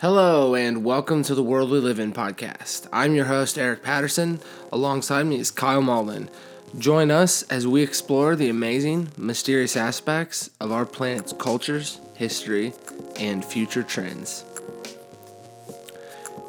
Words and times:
Hello, 0.00 0.54
and 0.54 0.82
welcome 0.82 1.22
to 1.24 1.34
the 1.34 1.42
World 1.42 1.70
We 1.70 1.78
Live 1.78 1.98
In 1.98 2.14
podcast. 2.14 2.88
I'm 2.90 3.14
your 3.14 3.26
host, 3.26 3.58
Eric 3.58 3.82
Patterson. 3.82 4.40
Alongside 4.72 5.24
me 5.24 5.38
is 5.38 5.50
Kyle 5.50 5.82
Malden. 5.82 6.30
Join 6.78 7.10
us 7.10 7.42
as 7.50 7.66
we 7.66 7.82
explore 7.82 8.34
the 8.34 8.48
amazing, 8.48 9.08
mysterious 9.18 9.76
aspects 9.76 10.48
of 10.58 10.72
our 10.72 10.86
planet's 10.86 11.34
cultures, 11.34 12.00
history, 12.14 12.72
and 13.18 13.44
future 13.44 13.82
trends. 13.82 14.42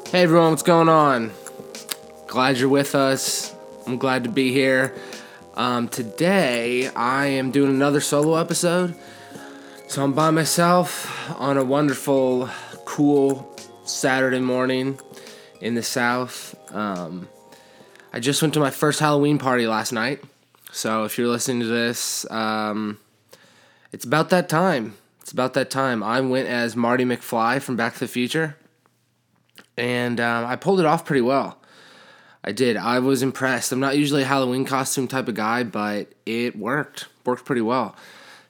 Hey 0.06 0.22
everyone, 0.22 0.52
what's 0.52 0.62
going 0.62 0.88
on? 0.88 1.30
Glad 2.28 2.56
you're 2.56 2.70
with 2.70 2.94
us. 2.94 3.54
I'm 3.86 3.98
glad 3.98 4.24
to 4.24 4.30
be 4.30 4.50
here. 4.50 4.94
Um, 5.56 5.88
today, 5.88 6.88
I 6.88 7.26
am 7.26 7.50
doing 7.50 7.68
another 7.68 8.00
solo 8.00 8.36
episode. 8.36 8.94
So 9.88 10.02
I'm 10.02 10.14
by 10.14 10.30
myself 10.30 11.38
on 11.38 11.58
a 11.58 11.64
wonderful 11.64 12.48
cool 12.92 13.50
Saturday 13.84 14.38
morning 14.38 15.00
in 15.62 15.74
the 15.74 15.82
South. 15.82 16.54
Um, 16.74 17.26
I 18.12 18.20
just 18.20 18.42
went 18.42 18.52
to 18.52 18.60
my 18.60 18.70
first 18.70 19.00
Halloween 19.00 19.38
party 19.38 19.66
last 19.66 19.92
night. 19.92 20.22
So 20.72 21.04
if 21.04 21.16
you're 21.16 21.28
listening 21.28 21.60
to 21.60 21.66
this, 21.66 22.30
um, 22.30 22.98
it's 23.92 24.04
about 24.04 24.28
that 24.28 24.50
time. 24.50 24.94
It's 25.22 25.32
about 25.32 25.54
that 25.54 25.70
time. 25.70 26.02
I 26.02 26.20
went 26.20 26.48
as 26.48 26.76
Marty 26.76 27.06
McFly 27.06 27.62
from 27.62 27.76
Back 27.76 27.94
to 27.94 28.00
the 28.00 28.08
Future, 28.08 28.58
and 29.78 30.20
um, 30.20 30.44
I 30.44 30.56
pulled 30.56 30.78
it 30.78 30.84
off 30.84 31.06
pretty 31.06 31.22
well. 31.22 31.56
I 32.44 32.52
did. 32.52 32.76
I 32.76 32.98
was 32.98 33.22
impressed. 33.22 33.72
I'm 33.72 33.80
not 33.80 33.96
usually 33.96 34.24
a 34.24 34.26
Halloween 34.26 34.66
costume 34.66 35.08
type 35.08 35.28
of 35.28 35.34
guy, 35.34 35.62
but 35.62 36.12
it 36.26 36.58
worked. 36.58 37.06
Worked 37.24 37.46
pretty 37.46 37.62
well. 37.62 37.96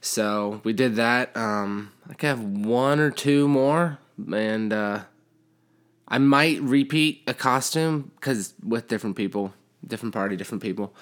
So 0.01 0.61
we 0.65 0.73
did 0.73 0.97
that. 0.97 1.37
Um, 1.37 1.93
I 2.11 2.15
can 2.15 2.29
have 2.29 2.67
one 2.67 2.99
or 2.99 3.13
two 3.13 3.47
more 3.47 3.99
and 4.33 4.73
uh, 4.73 5.03
I 6.13 6.19
might 6.19 6.61
repeat 6.61 7.23
a 7.27 7.33
costume 7.33 8.13
because 8.17 8.53
with 8.63 8.87
different 8.87 9.17
people, 9.17 9.55
different 9.87 10.13
party, 10.13 10.37
different 10.37 10.63
people, 10.63 10.95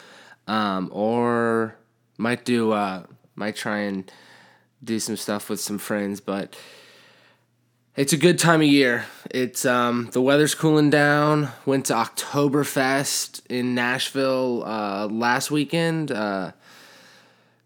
um, 0.46 0.88
or 0.92 1.76
might 2.16 2.44
do 2.44 2.70
uh, 2.70 3.02
might 3.34 3.56
try 3.56 3.78
and 3.78 4.10
do 4.84 5.00
some 5.00 5.16
stuff 5.16 5.50
with 5.50 5.60
some 5.60 5.78
friends, 5.78 6.20
but 6.20 6.56
it's 7.96 8.12
a 8.12 8.16
good 8.16 8.38
time 8.38 8.60
of 8.60 8.68
year. 8.68 9.04
It's 9.30 9.66
um, 9.66 10.10
the 10.12 10.22
weather's 10.22 10.54
cooling 10.54 10.90
down. 10.90 11.48
Went 11.66 11.86
to 11.86 11.94
Oktoberfest 11.94 13.44
in 13.50 13.74
Nashville 13.74 14.62
uh, 14.64 15.08
last 15.08 15.50
weekend. 15.50 16.12
Uh, 16.12 16.52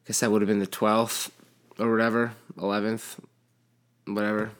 guess 0.07 0.20
that 0.20 0.31
would 0.31 0.41
have 0.41 0.48
been 0.48 0.61
the 0.61 0.67
twelfth 0.67 1.31
or 1.79 1.91
whatever, 1.91 2.33
eleventh, 2.57 3.20
whatever 4.07 4.53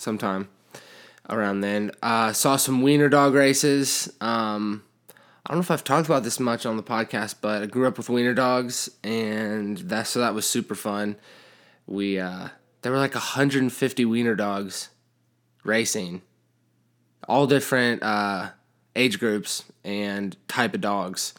sometime 0.00 0.48
around 1.28 1.60
then. 1.60 1.92
Uh, 2.02 2.32
saw 2.32 2.56
some 2.56 2.82
wiener 2.82 3.08
dog 3.08 3.34
races. 3.34 4.12
Um, 4.20 4.82
I 5.08 5.52
don't 5.52 5.58
know 5.58 5.62
if 5.62 5.70
I've 5.70 5.84
talked 5.84 6.06
about 6.06 6.22
this 6.22 6.40
much 6.40 6.66
on 6.66 6.76
the 6.76 6.82
podcast, 6.82 7.36
but 7.40 7.62
I 7.62 7.66
grew 7.66 7.86
up 7.86 7.96
with 7.96 8.08
wiener 8.08 8.34
dogs, 8.34 8.90
and 9.02 9.78
that 9.78 10.06
so 10.06 10.20
that 10.20 10.34
was 10.34 10.48
super 10.48 10.74
fun. 10.74 11.16
We 11.86 12.18
uh, 12.18 12.48
there 12.82 12.92
were 12.92 12.98
like 12.98 13.14
150 13.14 14.04
wiener 14.04 14.34
dogs 14.34 14.90
racing, 15.64 16.22
all 17.28 17.46
different 17.46 18.02
uh, 18.02 18.50
age 18.94 19.18
groups 19.18 19.64
and 19.84 20.36
type 20.48 20.74
of 20.74 20.80
dogs. 20.80 21.34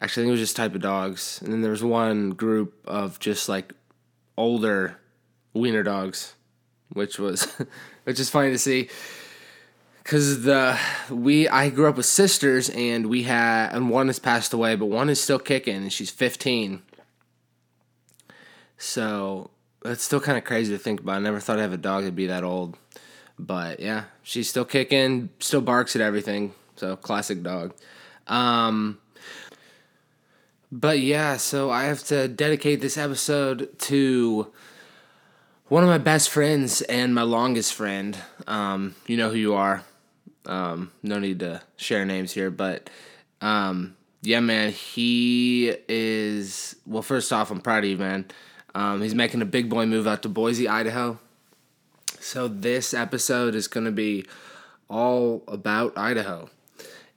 Actually, 0.00 0.22
I 0.22 0.24
think 0.24 0.28
it 0.28 0.32
was 0.32 0.40
just 0.40 0.56
type 0.56 0.74
of 0.74 0.80
dogs, 0.80 1.40
and 1.42 1.52
then 1.52 1.62
there 1.62 1.70
was 1.70 1.84
one 1.84 2.30
group 2.30 2.74
of 2.86 3.18
just 3.20 3.48
like 3.48 3.72
older 4.36 4.96
wiener 5.52 5.82
dogs 5.82 6.34
which 6.92 7.18
was 7.18 7.44
which 8.04 8.20
is 8.20 8.30
funny 8.30 8.50
to 8.50 8.58
see. 8.58 8.88
Because 10.02 10.42
the 10.42 10.78
we 11.10 11.48
I 11.48 11.70
grew 11.70 11.88
up 11.88 11.96
with 11.96 12.06
sisters 12.06 12.68
and 12.70 13.06
we 13.06 13.24
had 13.24 13.70
and 13.72 13.90
one 13.90 14.08
has 14.08 14.18
passed 14.18 14.52
away 14.52 14.74
but 14.74 14.86
one 14.86 15.08
is 15.08 15.20
still 15.20 15.38
kicking 15.38 15.76
and 15.76 15.92
she's 15.92 16.10
15 16.10 16.82
so 18.78 19.50
that's 19.82 20.02
still 20.02 20.20
kind 20.20 20.36
of 20.38 20.44
crazy 20.44 20.72
to 20.72 20.78
think 20.78 21.00
about. 21.00 21.16
I 21.16 21.18
never 21.20 21.38
thought 21.38 21.58
I'd 21.58 21.62
have 21.62 21.72
a 21.72 21.76
dog 21.76 22.02
that'd 22.02 22.16
be 22.16 22.26
that 22.26 22.44
old. 22.44 22.76
But 23.38 23.80
yeah 23.80 24.04
she's 24.22 24.48
still 24.48 24.64
kicking 24.64 25.30
still 25.38 25.60
barks 25.60 25.94
at 25.94 26.02
everything. 26.02 26.54
So 26.76 26.96
classic 26.96 27.42
dog. 27.42 27.74
Um 28.26 28.98
but 30.72 30.98
yeah 30.98 31.36
so 31.36 31.70
I 31.70 31.84
have 31.84 32.02
to 32.04 32.26
dedicate 32.26 32.80
this 32.80 32.96
episode 32.96 33.78
to 33.80 34.50
one 35.70 35.84
of 35.84 35.88
my 35.88 35.98
best 35.98 36.30
friends 36.30 36.82
and 36.82 37.14
my 37.14 37.22
longest 37.22 37.74
friend. 37.74 38.18
Um, 38.48 38.96
you 39.06 39.16
know 39.16 39.30
who 39.30 39.36
you 39.36 39.54
are. 39.54 39.84
Um, 40.44 40.90
no 41.00 41.20
need 41.20 41.38
to 41.38 41.62
share 41.76 42.04
names 42.04 42.32
here, 42.32 42.50
but 42.50 42.90
um, 43.40 43.96
yeah, 44.20 44.40
man, 44.40 44.72
he 44.72 45.72
is. 45.88 46.74
Well, 46.86 47.02
first 47.02 47.32
off, 47.32 47.52
I'm 47.52 47.60
proud 47.60 47.84
of 47.84 47.90
you, 47.90 47.96
man. 47.96 48.26
Um, 48.74 49.00
he's 49.00 49.14
making 49.14 49.42
a 49.42 49.46
big 49.46 49.68
boy 49.68 49.86
move 49.86 50.08
out 50.08 50.22
to 50.22 50.28
Boise, 50.28 50.68
Idaho. 50.68 51.20
So 52.18 52.48
this 52.48 52.92
episode 52.92 53.54
is 53.54 53.68
going 53.68 53.86
to 53.86 53.92
be 53.92 54.26
all 54.88 55.44
about 55.46 55.96
Idaho 55.96 56.50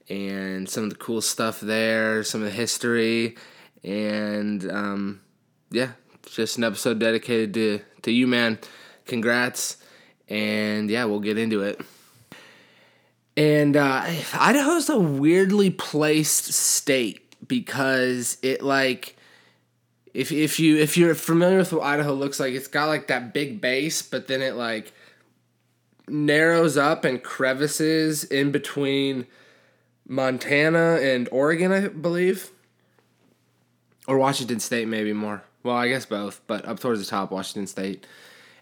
and 0.09 0.69
some 0.69 0.83
of 0.83 0.89
the 0.91 0.95
cool 0.95 1.21
stuff 1.21 1.59
there, 1.59 2.23
some 2.23 2.41
of 2.41 2.45
the 2.45 2.53
history, 2.53 3.35
and 3.83 4.69
um, 4.71 5.21
yeah, 5.71 5.93
just 6.29 6.57
an 6.57 6.63
episode 6.63 7.00
dedicated 7.00 7.53
to 7.53 7.79
to 8.03 8.11
you, 8.11 8.28
man. 8.28 8.59
Congrats, 9.06 9.78
and 10.29 10.89
yeah, 10.89 11.06
we'll 11.06 11.19
get 11.19 11.38
into 11.38 11.61
it. 11.61 11.79
And 13.35 13.75
uh, 13.75 14.06
Idaho's 14.33 14.89
a 14.89 15.00
weirdly 15.00 15.72
placed 15.72 16.53
state 16.53 17.35
because 17.47 18.38
it 18.41 18.62
like 18.62 19.16
if 20.13 20.31
if 20.31 20.59
you 20.59 20.78
if 20.78 20.97
you're 20.97 21.16
familiar 21.16 21.57
with 21.57 21.73
what 21.73 21.83
Idaho 21.83 22.13
looks 22.13 22.39
like, 22.39 22.53
it's 22.53 22.67
got 22.67 22.88
like 22.88 23.07
that 23.07 23.33
big 23.33 23.59
base, 23.59 24.01
but 24.01 24.28
then 24.28 24.41
it 24.41 24.56
like 24.56 24.94
narrows 26.07 26.78
up 26.78 27.06
and 27.06 27.23
crevices 27.23 28.23
in 28.23 28.51
between 28.51 29.25
Montana 30.07 31.00
and 31.01 31.28
Oregon, 31.31 31.72
I 31.72 31.88
believe, 31.88 32.51
or 34.07 34.17
Washington 34.17 34.59
State, 34.59 34.88
maybe 34.88 35.13
more. 35.13 35.44
Well, 35.63 35.75
I 35.75 35.88
guess 35.88 36.06
both, 36.06 36.41
but 36.46 36.66
up 36.66 36.79
towards 36.79 37.00
the 37.00 37.06
top, 37.06 37.31
Washington 37.31 37.68
State, 37.68 38.06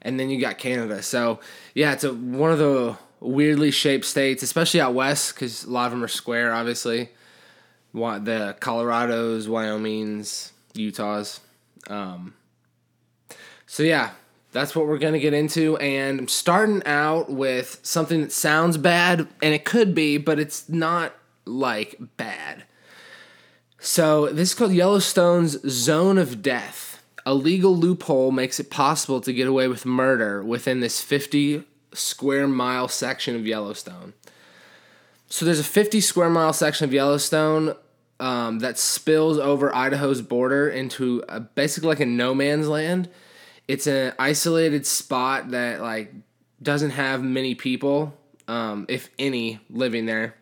and 0.03 0.19
then 0.19 0.29
you 0.29 0.39
got 0.39 0.59
Canada. 0.59 1.01
So 1.01 1.39
yeah, 1.73 1.93
it's 1.93 2.03
a, 2.03 2.13
one 2.13 2.51
of 2.51 2.59
the 2.59 2.95
weirdly 3.19 3.71
shaped 3.71 4.05
states, 4.05 4.43
especially 4.43 4.81
out 4.81 4.93
west, 4.93 5.33
because 5.33 5.63
a 5.63 5.71
lot 5.71 5.87
of 5.87 5.91
them 5.91 6.03
are 6.03 6.07
square, 6.07 6.53
obviously. 6.53 7.09
The 7.93 8.55
Colorados, 8.59 9.47
Wyoming's, 9.47 10.53
Utahs. 10.75 11.39
Um, 11.87 12.35
so 13.65 13.83
yeah, 13.83 14.11
that's 14.51 14.75
what 14.75 14.85
we're 14.85 14.99
gonna 14.99 15.19
get 15.19 15.33
into, 15.33 15.77
and 15.77 16.19
I'm 16.19 16.27
starting 16.27 16.83
out 16.85 17.31
with 17.31 17.79
something 17.81 18.21
that 18.21 18.31
sounds 18.31 18.77
bad, 18.77 19.27
and 19.41 19.53
it 19.55 19.65
could 19.65 19.95
be, 19.95 20.17
but 20.17 20.39
it's 20.39 20.69
not 20.69 21.15
like 21.45 21.95
bad. 22.17 22.65
So 23.79 24.27
this 24.27 24.49
is 24.49 24.55
called 24.55 24.73
Yellowstone's 24.73 25.59
Zone 25.67 26.19
of 26.19 26.43
Death 26.43 26.90
a 27.25 27.33
legal 27.33 27.75
loophole 27.75 28.31
makes 28.31 28.59
it 28.59 28.69
possible 28.69 29.21
to 29.21 29.33
get 29.33 29.47
away 29.47 29.67
with 29.67 29.85
murder 29.85 30.43
within 30.43 30.79
this 30.79 31.01
50 31.01 31.63
square 31.93 32.47
mile 32.47 32.87
section 32.87 33.35
of 33.35 33.45
Yellowstone. 33.45 34.13
So 35.29 35.45
there's 35.45 35.59
a 35.59 35.63
50 35.63 36.01
square 36.01 36.29
mile 36.29 36.53
section 36.53 36.85
of 36.85 36.93
Yellowstone 36.93 37.75
um, 38.19 38.59
that 38.59 38.77
spills 38.77 39.37
over 39.37 39.73
Idaho's 39.75 40.21
border 40.21 40.69
into 40.69 41.23
a, 41.27 41.39
basically 41.39 41.89
like 41.89 41.99
a 41.99 42.05
no 42.05 42.35
man's 42.35 42.67
land. 42.67 43.09
It's 43.67 43.87
an 43.87 44.13
isolated 44.19 44.85
spot 44.85 45.51
that 45.51 45.81
like 45.81 46.13
doesn't 46.61 46.91
have 46.91 47.23
many 47.23 47.55
people, 47.55 48.13
um, 48.47 48.85
if 48.89 49.09
any, 49.17 49.59
living 49.69 50.05
there. 50.05 50.35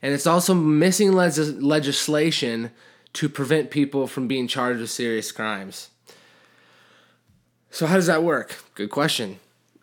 And 0.00 0.12
it's 0.12 0.26
also 0.26 0.54
missing 0.54 1.12
legislation 1.12 2.70
to 3.14 3.28
prevent 3.28 3.70
people 3.70 4.06
from 4.06 4.26
being 4.26 4.48
charged 4.48 4.80
with 4.80 4.90
serious 4.90 5.32
crimes. 5.32 5.90
So, 7.70 7.86
how 7.86 7.96
does 7.96 8.06
that 8.06 8.22
work? 8.22 8.62
Good 8.74 8.90
question. 8.90 9.38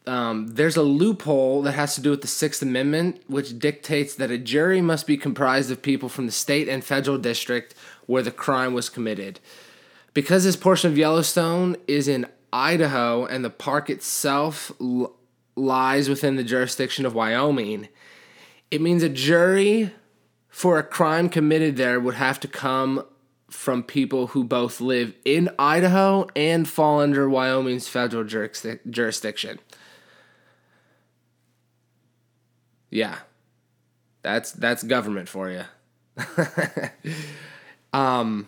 Um, 0.08 0.48
there's 0.48 0.78
a 0.78 0.81
loophole 0.81 1.62
that 1.64 1.74
has 1.74 1.96
to 1.96 2.02
do 2.02 2.10
with 2.10 2.22
the 2.22 2.28
Sixth 2.28 2.62
Amendment, 2.62 3.22
which 3.28 3.60
dictates 3.60 4.16
that 4.16 4.31
a 4.31 4.38
jury 4.38 4.81
must 4.81 5.06
be 5.06 5.18
comprised 5.18 5.70
of 5.70 5.81
people 5.81 6.10
from 6.10 6.26
the 6.26 6.31
state 6.31 6.68
and 6.68 6.84
federal 6.84 7.18
district 7.18 7.76
where 8.08 8.24
the 8.24 8.31
crime 8.31 8.74
was 8.74 8.90
committed. 8.90 9.40
Because 10.14 10.44
this 10.44 10.56
portion 10.56 10.90
of 10.90 10.98
Yellowstone 10.98 11.75
is 11.88 12.08
in 12.08 12.25
Idaho 12.52 13.25
and 13.25 13.46
the 13.46 13.52
park 13.52 13.90
itself 13.90 14.72
l- 14.82 15.14
lies 15.56 16.10
within 16.10 16.36
the 16.36 16.44
jurisdiction 16.44 17.06
of 17.06 17.14
Wyoming, 17.14 17.88
it 18.72 18.82
means 18.82 19.04
a 19.04 19.10
jury 19.10 19.94
for 20.48 20.80
a 20.80 20.84
crime 20.84 21.30
committed 21.30 21.78
there 21.78 22.00
would 22.00 22.16
have 22.16 22.40
to 22.40 22.48
come 22.48 23.06
from 23.50 23.84
people 23.84 24.28
who 24.28 24.44
both 24.44 24.80
live 24.80 25.13
in 25.25 25.50
Idaho 25.57 26.28
and 26.36 26.68
fall 26.68 27.01
under 27.01 27.30
Wyoming's 27.30 27.88
federal 27.88 28.24
jurisdiction. 28.24 29.60
yeah, 32.90 33.19
that's 34.22 34.51
that's 34.51 34.84
government 34.84 35.30
for 35.30 35.50
you. 35.50 35.63
um, 37.94 38.48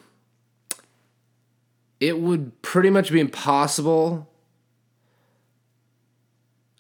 it 2.00 2.20
would 2.20 2.62
pretty 2.62 2.90
much 2.90 3.12
be 3.12 3.20
impossible 3.20 4.28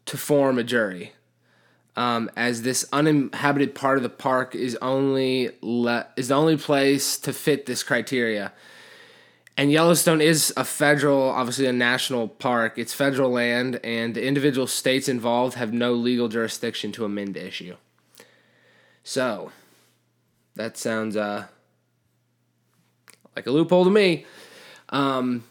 to 0.06 0.18
form 0.18 0.58
a 0.58 0.64
jury, 0.64 1.14
um, 1.96 2.32
as 2.36 2.62
this 2.62 2.88
uninhabited 2.94 3.76
part 3.76 3.98
of 3.98 4.04
the 4.04 4.10
park 4.10 4.56
is 4.56 4.78
only 4.82 5.52
le- 5.62 6.08
is 6.16 6.30
the 6.30 6.36
only 6.36 6.58
place 6.58 7.18
to 7.20 7.34
fit 7.34 7.66
this 7.66 7.84
criteria. 7.84 8.54
And 9.58 9.72
Yellowstone 9.72 10.22
is 10.22 10.54
a 10.56 10.64
federal, 10.64 11.22
obviously 11.22 11.68
a 11.68 11.74
national 11.74 12.30
park. 12.30 12.78
It's 12.78 12.94
federal 12.94 13.32
land, 13.32 13.80
and 13.84 14.16
the 14.16 14.26
individual 14.26 14.66
states 14.66 15.10
involved 15.10 15.56
have 15.56 15.74
no 15.74 15.94
legal 15.94 16.30
jurisdiction 16.30 16.92
to 16.94 17.06
amend 17.06 17.34
the 17.34 17.46
issue. 17.46 17.76
So, 19.04 19.52
that 20.56 20.78
sounds 20.78 21.18
uh, 21.18 21.46
like 23.36 23.46
a 23.46 23.52
loophole 23.52 23.84
to 23.84 23.92
me. 23.92 24.26
Um, 24.90 25.44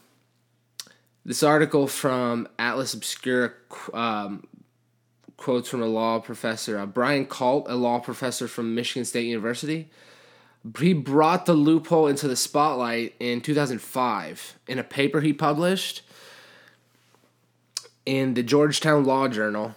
this 1.23 1.43
article 1.43 1.87
from 1.87 2.47
Atlas 2.57 2.93
Obscura 2.93 3.51
um, 3.93 4.47
quotes 5.41 5.67
from 5.69 5.81
a 5.81 5.87
law 5.87 6.19
professor, 6.19 6.77
uh, 6.77 6.85
Brian 6.85 7.25
Kalt, 7.25 7.65
a 7.67 7.75
law 7.75 7.99
professor 7.99 8.47
from 8.47 8.75
Michigan 8.75 9.05
State 9.05 9.25
University. 9.25 9.89
He 10.77 10.93
brought 10.93 11.47
the 11.47 11.53
loophole 11.53 12.07
into 12.07 12.27
the 12.27 12.35
spotlight 12.35 13.15
in 13.19 13.41
2005 13.41 14.59
in 14.67 14.77
a 14.77 14.83
paper 14.83 15.21
he 15.21 15.33
published 15.33 16.03
in 18.05 18.35
the 18.35 18.43
Georgetown 18.43 19.03
Law 19.03 19.27
Journal. 19.27 19.73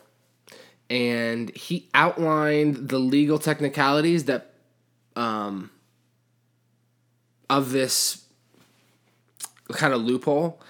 And 0.91 1.49
he 1.57 1.89
outlined 1.95 2.91
the 2.91 2.99
legal 2.99 3.39
technicalities 3.39 4.27
that 4.27 4.53
um, 5.17 5.71
of 7.49 7.73
this 7.73 8.27
kind 9.73 9.95
of 9.95 10.03
loophole 10.03 10.61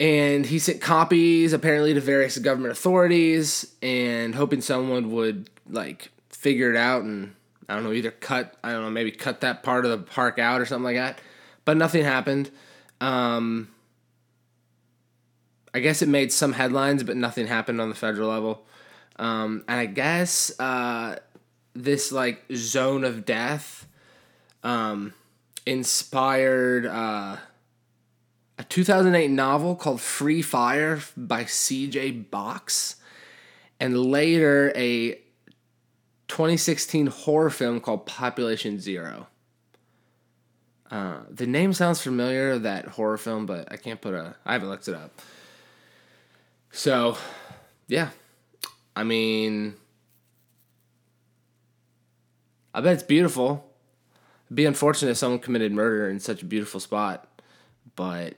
and 0.00 0.46
he 0.46 0.58
sent 0.58 0.80
copies 0.80 1.52
apparently 1.52 1.92
to 1.92 2.00
various 2.00 2.38
government 2.38 2.72
authorities 2.72 3.76
and 3.82 4.34
hoping 4.34 4.62
someone 4.62 5.10
would 5.12 5.50
like 5.68 6.10
figure 6.30 6.70
it 6.70 6.76
out 6.76 7.02
and 7.02 7.34
I 7.68 7.74
don't 7.74 7.84
know 7.84 7.92
either 7.92 8.10
cut 8.10 8.56
I 8.64 8.72
don't 8.72 8.82
know 8.82 8.90
maybe 8.90 9.12
cut 9.12 9.42
that 9.42 9.62
part 9.62 9.84
of 9.84 9.90
the 9.90 9.98
park 9.98 10.38
out 10.38 10.60
or 10.60 10.64
something 10.64 10.84
like 10.84 10.96
that. 10.96 11.20
But 11.66 11.76
nothing 11.76 12.02
happened. 12.02 12.50
Um, 13.02 13.68
I 15.74 15.80
guess 15.80 16.00
it 16.00 16.08
made 16.08 16.32
some 16.32 16.54
headlines 16.54 17.02
but 17.02 17.16
nothing 17.16 17.46
happened 17.46 17.80
on 17.80 17.90
the 17.90 17.94
federal 17.94 18.30
level. 18.30 18.66
Um, 19.16 19.64
and 19.68 19.78
I 19.78 19.84
guess 19.84 20.50
uh, 20.58 21.16
this 21.74 22.10
like 22.10 22.42
zone 22.54 23.04
of 23.04 23.26
death 23.26 23.86
um, 24.64 25.12
inspired 25.66 26.86
uh, 26.86 27.36
a 28.60 28.64
2008 28.64 29.30
novel 29.30 29.74
called 29.74 30.02
Free 30.02 30.42
Fire 30.42 31.00
by 31.16 31.46
C.J. 31.46 32.10
Box, 32.10 32.96
and 33.80 33.96
later 33.96 34.70
a 34.76 35.14
2016 36.28 37.06
horror 37.06 37.48
film 37.48 37.80
called 37.80 38.04
Population 38.04 38.78
Zero. 38.78 39.28
Uh, 40.90 41.20
the 41.30 41.46
name 41.46 41.72
sounds 41.72 42.02
familiar, 42.02 42.58
that 42.58 42.84
horror 42.88 43.16
film, 43.16 43.46
but 43.46 43.72
I 43.72 43.78
can't 43.78 43.98
put 43.98 44.12
a. 44.12 44.36
I 44.44 44.52
haven't 44.52 44.68
looked 44.68 44.88
it 44.88 44.94
up. 44.94 45.18
So, 46.70 47.16
yeah. 47.88 48.10
I 48.94 49.04
mean, 49.04 49.74
I 52.74 52.82
bet 52.82 52.92
it's 52.92 53.02
beautiful. 53.02 53.72
It'd 54.48 54.56
be 54.56 54.66
unfortunate 54.66 55.12
if 55.12 55.16
someone 55.16 55.38
committed 55.38 55.72
murder 55.72 56.10
in 56.10 56.20
such 56.20 56.42
a 56.42 56.44
beautiful 56.44 56.80
spot, 56.80 57.26
but 57.96 58.34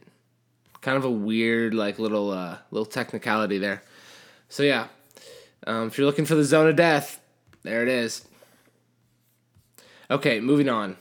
kind 0.82 0.99
of 0.99 1.05
a 1.05 1.11
weird 1.11 1.73
like 1.73 1.99
little 1.99 2.31
uh, 2.31 2.58
little 2.70 2.87
technicality 2.87 3.56
there. 3.56 3.82
So 4.49 4.62
yeah, 4.62 4.88
um, 5.67 5.87
if 5.87 5.96
you're 5.96 6.06
looking 6.06 6.26
for 6.26 6.34
the 6.34 6.44
zone 6.44 6.69
of 6.69 6.76
death, 6.76 7.20
there 7.62 7.82
it 7.82 7.88
is. 7.88 8.26
Okay, 10.11 10.40
moving 10.40 10.69
on. 10.69 10.99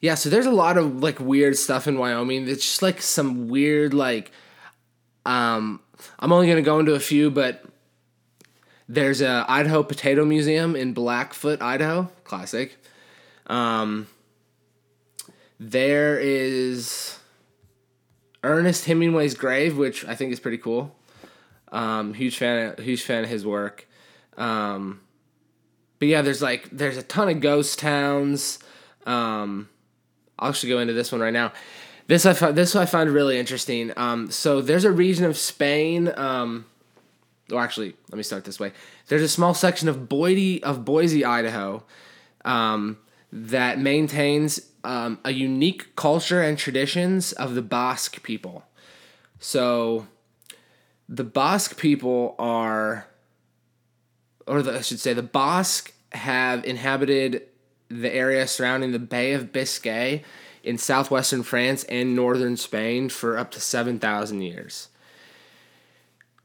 Yeah, 0.00 0.14
so 0.14 0.28
there's 0.28 0.46
a 0.46 0.52
lot 0.52 0.76
of 0.76 1.02
like 1.02 1.18
weird 1.18 1.56
stuff 1.56 1.88
in 1.88 1.98
Wyoming. 1.98 2.46
It's 2.46 2.62
just 2.62 2.82
like 2.82 3.02
some 3.02 3.48
weird 3.48 3.92
like 3.92 4.30
um 5.24 5.80
I'm 6.18 6.30
only 6.30 6.46
going 6.46 6.62
to 6.62 6.62
go 6.62 6.78
into 6.78 6.94
a 6.94 7.00
few, 7.00 7.30
but 7.30 7.64
there's 8.88 9.20
a 9.20 9.44
Idaho 9.48 9.82
Potato 9.82 10.24
Museum 10.24 10.76
in 10.76 10.92
Blackfoot, 10.92 11.60
Idaho, 11.62 12.10
classic. 12.24 12.76
Um 13.46 14.06
there 15.58 16.18
is 16.18 17.18
Ernest 18.46 18.84
Hemingway's 18.84 19.34
grave, 19.34 19.76
which 19.76 20.04
I 20.04 20.14
think 20.14 20.32
is 20.32 20.40
pretty 20.40 20.58
cool. 20.58 20.94
Um, 21.72 22.14
huge 22.14 22.38
fan, 22.38 22.74
of, 22.78 22.78
huge 22.78 23.02
fan 23.02 23.24
of 23.24 23.30
his 23.30 23.44
work. 23.44 23.88
Um, 24.36 25.00
but 25.98 26.08
yeah, 26.08 26.22
there's 26.22 26.42
like 26.42 26.70
there's 26.70 26.96
a 26.96 27.02
ton 27.02 27.28
of 27.28 27.40
ghost 27.40 27.78
towns. 27.78 28.58
Um, 29.04 29.68
I'll 30.38 30.50
actually 30.50 30.70
go 30.70 30.78
into 30.78 30.92
this 30.92 31.10
one 31.10 31.20
right 31.20 31.32
now. 31.32 31.52
This 32.06 32.24
I 32.24 32.34
found 32.34 32.56
this 32.56 32.76
I 32.76 32.86
find 32.86 33.10
really 33.10 33.38
interesting. 33.38 33.92
Um, 33.96 34.30
so 34.30 34.60
there's 34.60 34.84
a 34.84 34.92
region 34.92 35.24
of 35.24 35.36
Spain. 35.36 36.12
Um, 36.16 36.66
or 37.50 37.60
actually, 37.60 37.94
let 38.10 38.16
me 38.16 38.22
start 38.22 38.44
this 38.44 38.60
way. 38.60 38.72
There's 39.08 39.22
a 39.22 39.28
small 39.28 39.54
section 39.54 39.88
of 39.88 40.08
Boise 40.08 40.62
of 40.62 40.84
Boise, 40.84 41.24
Idaho, 41.24 41.82
um, 42.44 42.98
that 43.32 43.78
maintains 43.78 44.60
um, 44.84 45.18
a 45.24 45.32
unique 45.32 45.94
culture 45.96 46.42
and 46.42 46.56
traditions 46.56 47.32
of 47.32 47.54
the 47.54 47.62
Basque 47.62 48.22
people. 48.22 48.64
So, 49.38 50.06
the 51.08 51.24
Basque 51.24 51.76
people 51.76 52.34
are, 52.38 53.06
or 54.46 54.62
the, 54.62 54.78
I 54.78 54.80
should 54.80 55.00
say, 55.00 55.12
the 55.12 55.22
Basque 55.22 55.92
have 56.12 56.64
inhabited 56.64 57.42
the 57.88 58.12
area 58.12 58.46
surrounding 58.46 58.92
the 58.92 58.98
Bay 58.98 59.32
of 59.32 59.52
Biscay 59.52 60.24
in 60.62 60.78
southwestern 60.78 61.42
France 61.42 61.84
and 61.84 62.16
northern 62.16 62.56
Spain 62.56 63.08
for 63.08 63.38
up 63.38 63.50
to 63.52 63.60
7,000 63.60 64.42
years. 64.42 64.88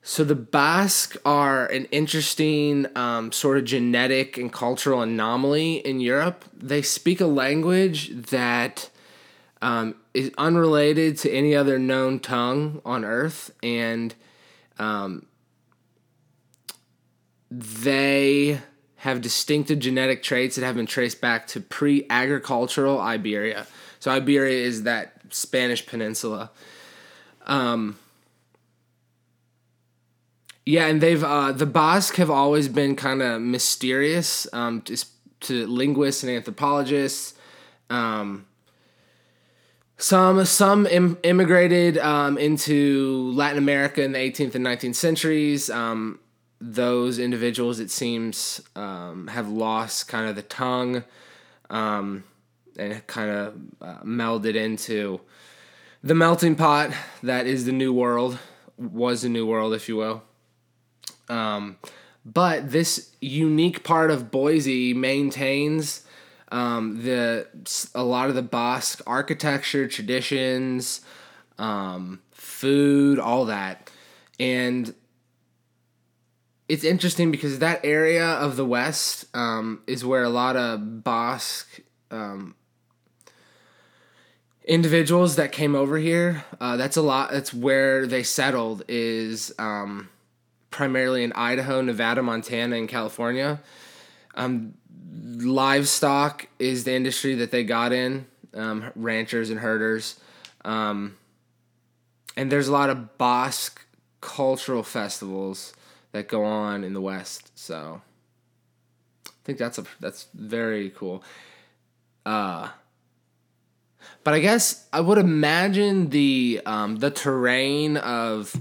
So 0.04 0.24
the 0.24 0.36
Basque 0.36 1.16
are 1.24 1.68
an 1.68 1.86
interesting 1.86 2.88
um, 2.96 3.32
sort 3.32 3.58
of 3.60 3.66
genetic 3.66 4.38
and 4.38 4.52
cultural 4.52 5.02
anomaly 5.02 5.76
in 5.76 6.00
Europe. 6.00 6.44
They 6.58 6.82
speak 6.82 7.22
a 7.22 7.28
language 7.28 8.10
that 8.10 8.90
um, 9.62 9.96
is 10.16 10.32
unrelated 10.40 11.18
to 11.20 11.32
any 11.32 11.56
other 11.56 11.78
known 11.78 12.20
tongue 12.20 12.82
on 12.84 13.06
Earth, 13.06 13.52
and 13.62 14.16
um, 14.80 15.28
they 17.52 18.60
have 18.98 19.22
distinctive 19.22 19.78
genetic 19.78 20.24
traits 20.24 20.56
that 20.56 20.66
have 20.66 20.76
been 20.76 20.88
traced 20.88 21.22
back 21.22 21.46
to 21.48 21.62
pre-agricultural 21.62 23.00
Iberia. 23.00 23.68
So 24.00 24.10
Iberia 24.10 24.66
is 24.66 24.84
that 24.84 25.22
Spanish 25.30 25.86
peninsula. 25.86 26.50
Um, 27.46 27.98
yeah, 30.66 30.88
and 30.88 31.02
they've 31.02 31.24
uh, 31.24 31.52
the 31.52 31.66
Basque 31.66 32.16
have 32.16 32.30
always 32.30 32.68
been 32.68 32.96
kind 32.96 33.22
of 33.22 33.42
mysterious 33.42 34.48
um, 34.54 34.82
to, 34.84 34.98
to 35.42 35.68
linguists 35.68 36.24
and 36.24 36.32
anthropologists. 36.32 37.34
Um, 37.90 38.46
some 39.98 40.46
some 40.46 40.86
Im- 40.88 41.18
immigrated 41.24 41.98
um, 41.98 42.38
into 42.38 43.32
Latin 43.34 43.58
America 43.58 44.04
in 44.04 44.12
the 44.12 44.20
18th 44.20 44.56
and 44.56 44.66
19th 44.66 44.96
centuries. 44.96 45.70
Um, 45.70 46.20
those 46.60 47.18
individuals, 47.18 47.80
it 47.80 47.90
seems, 47.90 48.62
um, 48.76 49.28
have 49.28 49.50
lost 49.50 50.08
kind 50.08 50.30
of 50.30 50.36
the 50.36 50.44
tongue 50.44 51.04
um, 51.72 52.24
and 52.78 53.06
kind 53.08 53.32
of 53.32 53.56
uh, 53.82 53.98
melded 54.04 54.56
into 54.56 55.22
the 56.04 56.14
melting 56.14 56.56
pot 56.56 56.92
that 57.24 57.48
is 57.48 57.66
the 57.66 57.72
New 57.72 57.92
World, 57.92 58.38
was 58.78 59.24
the 59.24 59.30
New 59.30 59.48
World, 59.48 59.74
if 59.74 59.90
you 59.90 59.98
will. 59.98 60.24
Um, 61.32 61.78
but 62.26 62.72
this 62.72 63.16
unique 63.22 63.84
part 63.84 64.12
of 64.12 64.30
Boise 64.30 64.94
maintains 64.94 66.06
um, 66.52 67.04
the 67.04 67.48
a 67.96 68.04
lot 68.04 68.30
of 68.30 68.36
the 68.36 68.42
Basque 68.42 69.02
architecture, 69.08 69.88
traditions, 69.88 71.02
um, 71.58 72.22
food, 72.32 73.18
all 73.18 73.46
that, 73.46 73.90
and 74.40 74.94
it's 76.68 76.84
interesting 76.84 77.32
because 77.32 77.60
that 77.60 77.80
area 77.84 78.26
of 78.26 78.56
the 78.56 78.66
West 78.66 79.26
um, 79.34 79.82
is 79.88 80.06
where 80.06 80.24
a 80.24 80.30
lot 80.30 80.56
of 80.56 81.04
Basque 81.04 81.82
um, 82.12 82.56
individuals 84.66 85.38
that 85.38 85.52
came 85.52 85.76
over 85.76 85.98
here. 85.98 86.44
Uh, 86.60 86.78
that's 86.78 86.98
a 86.98 87.02
lot. 87.02 87.32
That's 87.32 87.54
where 87.54 88.06
they 88.06 88.24
settled. 88.24 88.84
Is 88.88 89.54
um, 89.58 90.10
primarily 90.72 91.24
in 91.24 91.34
Idaho, 91.34 91.82
Nevada, 91.82 92.24
Montana, 92.24 92.78
and 92.78 92.90
California. 92.90 93.62
Um, 94.34 94.74
livestock 95.14 96.48
is 96.58 96.86
the 96.86 96.94
industry 96.94 97.36
that 97.36 97.52
they 97.52 97.64
got 97.64 97.92
in, 97.92 98.26
um, 98.54 98.92
ranchers 98.96 99.50
and 99.50 99.60
herders. 99.60 100.20
Um, 100.64 101.18
and 102.36 102.52
there's 102.52 102.68
a 102.68 102.72
lot 102.72 102.90
of 102.90 103.18
Basque 103.18 103.86
cultural 104.22 104.84
festivals 104.84 105.74
that 106.12 106.28
go 106.28 106.44
on 106.44 106.84
in 106.84 106.94
the 106.94 107.02
West. 107.02 107.52
So 107.58 108.02
I 109.28 109.32
think 109.44 109.58
that's 109.58 109.78
a 109.78 109.84
that's 110.00 110.28
very 110.34 110.92
cool. 110.92 111.24
Uh, 112.26 112.70
but 114.24 114.34
I 114.34 114.40
guess 114.40 114.88
I 114.94 115.02
would 115.02 115.18
imagine 115.18 116.10
the 116.10 116.62
um, 116.66 116.98
the 116.98 117.12
terrain 117.12 117.98
of 117.98 118.56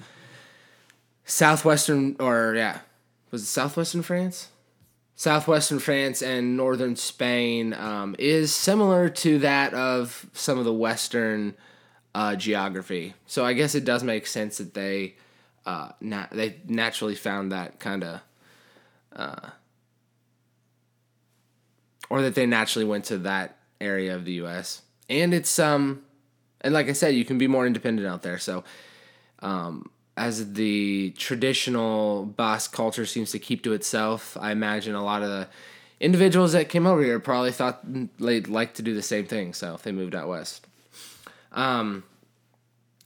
southwestern 1.30 2.16
or 2.18 2.54
yeah, 2.56 2.80
was 3.30 3.42
it 3.42 3.46
southwestern 3.46 4.02
France? 4.02 4.48
Southwestern 5.14 5.78
France 5.78 6.22
and 6.22 6.56
northern 6.56 6.96
Spain 6.96 7.74
um, 7.74 8.16
is 8.18 8.54
similar 8.54 9.08
to 9.10 9.38
that 9.40 9.74
of 9.74 10.26
some 10.32 10.58
of 10.58 10.64
the 10.64 10.72
western 10.72 11.54
uh, 12.14 12.34
geography. 12.34 13.14
So 13.26 13.44
I 13.44 13.52
guess 13.52 13.74
it 13.74 13.84
does 13.84 14.02
make 14.02 14.26
sense 14.26 14.58
that 14.58 14.74
they 14.74 15.16
uh, 15.66 15.90
they 16.00 16.56
naturally 16.66 17.14
found 17.14 17.52
that 17.52 17.78
kind 17.78 18.02
of, 18.02 18.20
uh, 19.14 19.50
or 22.08 22.22
that 22.22 22.34
they 22.34 22.46
naturally 22.46 22.86
went 22.86 23.04
to 23.04 23.18
that 23.18 23.58
area 23.78 24.16
of 24.16 24.24
the 24.24 24.32
U.S. 24.32 24.82
And 25.10 25.34
it's 25.34 25.58
um, 25.58 26.02
and 26.62 26.72
like 26.72 26.88
I 26.88 26.92
said, 26.92 27.14
you 27.14 27.26
can 27.26 27.36
be 27.36 27.46
more 27.46 27.66
independent 27.66 28.08
out 28.08 28.22
there. 28.22 28.38
So, 28.38 28.64
um, 29.40 29.90
as 30.20 30.52
the 30.52 31.14
traditional 31.16 32.26
Basque 32.26 32.74
culture 32.74 33.06
seems 33.06 33.32
to 33.32 33.38
keep 33.38 33.62
to 33.62 33.72
itself, 33.72 34.36
I 34.38 34.52
imagine 34.52 34.94
a 34.94 35.02
lot 35.02 35.22
of 35.22 35.30
the 35.30 35.48
individuals 35.98 36.52
that 36.52 36.68
came 36.68 36.86
over 36.86 37.02
here 37.02 37.18
probably 37.18 37.52
thought 37.52 37.80
they'd 38.18 38.46
like 38.46 38.74
to 38.74 38.82
do 38.82 38.94
the 38.94 39.00
same 39.00 39.24
thing. 39.24 39.54
So 39.54 39.80
they 39.82 39.92
moved 39.92 40.14
out 40.14 40.28
west. 40.28 40.66
Um, 41.52 42.04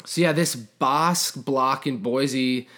so 0.05 0.23
yeah, 0.23 0.33
this 0.33 0.57
Basque 0.57 1.43
block 1.45 1.87
in 1.87 1.99
Boise, 1.99 2.69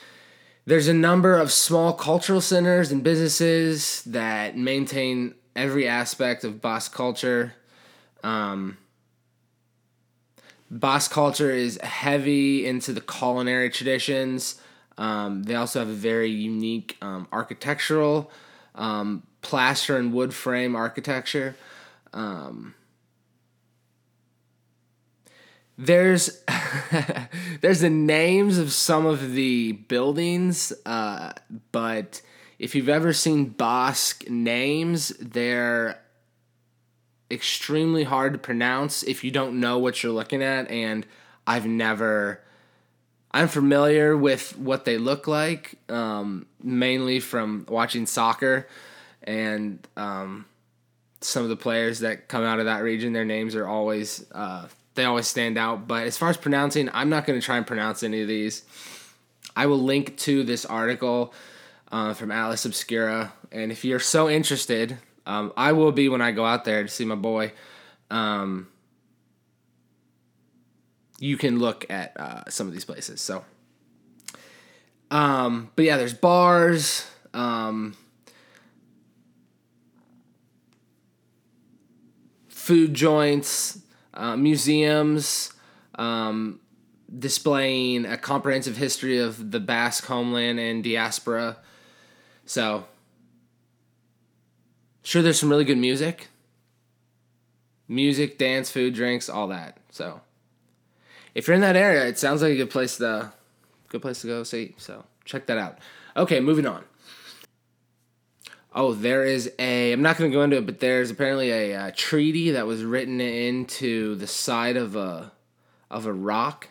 there's 0.66 0.87
a 0.87 0.95
number 0.95 1.35
of 1.35 1.50
small 1.50 1.95
cultural 1.95 2.43
centers 2.43 2.93
and 2.93 3.02
businesses 3.02 4.02
that 4.02 4.55
maintain 4.55 5.35
every 5.55 5.88
aspect 5.88 6.45
of 6.45 6.61
Basque 6.61 6.93
culture. 6.93 7.55
Um, 8.23 8.76
Basque 10.71 11.11
culture 11.11 11.51
is 11.51 11.79
heavy 11.83 12.67
into 12.67 12.93
the 12.93 13.01
culinary 13.01 13.71
traditions. 13.71 14.61
Um, 14.99 15.45
they 15.45 15.55
also 15.55 15.79
have 15.81 15.89
a 15.89 15.95
very 15.95 16.31
unique 16.31 16.97
um, 17.03 17.29
architectural, 17.33 18.31
um, 18.75 19.23
plaster 19.43 19.97
and 19.97 20.13
wood 20.13 20.35
frame 20.35 20.75
architecture. 20.75 21.57
Um, 22.13 22.75
there's 25.79 26.43
there's 27.61 27.81
the 27.81 27.91
names 27.91 28.59
of 28.59 28.73
some 28.73 29.07
of 29.07 29.33
the 29.33 29.73
buildings, 29.73 30.73
uh, 30.87 31.33
but 31.71 32.23
if 32.59 32.75
you've 32.75 32.89
ever 32.89 33.13
seen 33.13 33.47
Basque 33.51 34.29
names, 34.29 35.09
they're 35.21 36.01
extremely 37.30 38.04
hard 38.04 38.33
to 38.33 38.38
pronounce 38.38 39.02
if 39.02 39.25
you 39.25 39.30
don't 39.30 39.59
know 39.59 39.78
what 39.78 40.02
you're 40.02 40.12
looking 40.12 40.42
at 40.42 40.71
and 40.71 41.06
I've 41.47 41.66
never 41.66 42.40
I'm 43.33 43.49
familiar 43.49 44.16
with 44.16 44.56
what 44.56 44.85
they 44.85 44.97
look 44.97 45.26
like 45.26 45.75
um, 45.88 46.47
mainly 46.62 47.21
from 47.21 47.66
watching 47.68 48.06
soccer 48.06 48.68
and 49.25 49.87
um, 49.97 50.47
some 51.21 51.42
of 51.42 51.49
the 51.49 51.56
players 51.56 52.00
that 52.00 52.28
come 52.28 52.45
out 52.45 52.61
of 52.61 52.66
that 52.66 52.83
region 52.83 53.12
their 53.12 53.25
names 53.25 53.56
are 53.56 53.66
always 53.66 54.25
uh, 54.33 54.68
they 54.95 55.04
always 55.04 55.26
stand 55.26 55.59
out. 55.59 55.87
But 55.87 56.06
as 56.06 56.16
far 56.16 56.30
as 56.30 56.37
pronouncing 56.37 56.88
I'm 56.95 57.11
not 57.11 57.26
going 57.26 57.38
to 57.38 57.45
try 57.45 57.56
and 57.56 57.66
pronounce 57.66 58.02
any 58.02 58.23
of 58.23 58.28
these. 58.28 58.62
I 59.56 59.66
will 59.66 59.80
link 59.80 60.16
to 60.18 60.45
this 60.45 60.64
article 60.64 61.35
uh, 61.90 62.14
from 62.14 62.30
Atlas 62.30 62.64
Obscura 62.64 63.33
and 63.50 63.73
if 63.73 63.85
you're 63.85 63.99
so 63.99 64.30
interested 64.30 64.99
um, 65.26 65.52
I 65.56 65.73
will 65.73 65.92
be 65.92 66.09
when 66.09 66.23
I 66.23 66.33
go 66.33 66.45
out 66.45 66.64
there 66.64 66.83
to 66.83 66.88
see 66.88 67.04
my 67.04 67.14
boy. 67.16 67.52
Um, 68.11 68.68
you 71.18 71.37
can 71.37 71.59
look 71.59 71.85
at 71.90 72.18
uh, 72.18 72.45
some 72.49 72.66
of 72.66 72.73
these 72.73 72.85
places. 72.85 73.21
So, 73.21 73.45
um, 75.11 75.71
but 75.75 75.85
yeah, 75.85 75.97
there's 75.97 76.14
bars. 76.14 77.06
Um, 77.35 77.97
food 82.49 82.95
joints, 82.95 83.80
uh, 84.14 84.37
museums, 84.37 85.52
um, 85.97 86.59
displaying 87.16 88.04
a 88.04 88.16
comprehensive 88.16 88.76
history 88.76 89.18
of 89.18 89.52
the 89.52 89.61
Basque 89.61 90.04
homeland 90.06 90.59
and 90.59 90.83
diaspora. 90.83 91.59
So 92.45 92.87
Sure, 95.07 95.23
there's 95.23 95.39
some 95.39 95.51
really 95.51 95.65
good 95.65 95.79
music. 95.79 96.27
Music, 97.87 98.39
dance, 98.39 98.73
food, 98.73 98.93
drinks, 98.93 99.29
all 99.29 99.47
that. 99.47 99.79
So, 99.89 100.21
if 101.33 101.47
you're 101.47 101.55
in 101.55 101.61
that 101.61 101.77
area, 101.77 102.05
it 102.07 102.19
sounds 102.19 102.43
like 102.43 102.51
a 102.51 102.57
good 102.57 102.71
place 102.71 102.97
to 102.97 103.33
good 103.89 104.03
place 104.03 104.23
to 104.23 104.27
go 104.27 104.43
see. 104.43 104.75
So, 104.79 105.05
check 105.25 105.47
that 105.47 105.59
out. 105.59 105.79
Okay, 106.17 106.41
moving 106.41 106.67
on. 106.67 106.83
Oh, 108.75 108.95
there 108.95 109.25
is 109.25 109.53
a. 109.61 109.93
I'm 109.93 110.03
not 110.03 110.19
going 110.19 110.29
to 110.29 110.37
go 110.37 110.43
into 110.43 110.57
it, 110.57 110.67
but 110.67 110.81
there's 110.81 111.13
apparently 111.13 111.53
a, 111.53 111.87
a, 111.87 111.93
treaty 111.93 112.51
that 112.51 112.67
was 112.67 112.83
written 112.83 113.21
into 113.21 114.17
the 114.17 114.27
side 114.27 114.77
of 114.77 114.97
a 114.97 115.31
of 115.89 116.07
a 116.07 116.13
rock. 116.13 116.67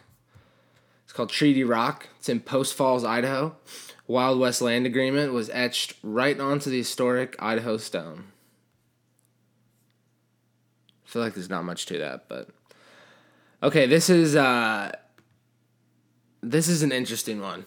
It's 1.06 1.14
called 1.14 1.30
Treaty 1.30 1.64
Rock. 1.64 2.10
It's 2.20 2.28
in 2.28 2.42
Post 2.42 2.74
Falls, 2.74 3.06
Idaho. 3.06 3.56
Wild 4.08 4.40
West 4.40 4.62
Land 4.62 4.86
Agreement 4.86 5.34
was 5.34 5.50
etched 5.52 5.96
right 6.04 6.40
onto 6.40 6.70
the 6.70 6.78
historic 6.78 7.36
Idaho 7.40 7.78
stone. 7.78 8.26
I 11.06 11.10
feel 11.10 11.22
like 11.22 11.34
there's 11.34 11.50
not 11.50 11.64
much 11.64 11.86
to 11.88 11.98
that, 11.98 12.28
but 12.28 12.50
okay, 13.64 13.88
this 13.88 14.10
is 14.10 14.36
uh 14.36 14.92
this 16.42 16.68
is 16.68 16.84
an 16.84 16.92
interesting 16.92 17.42
one. 17.42 17.66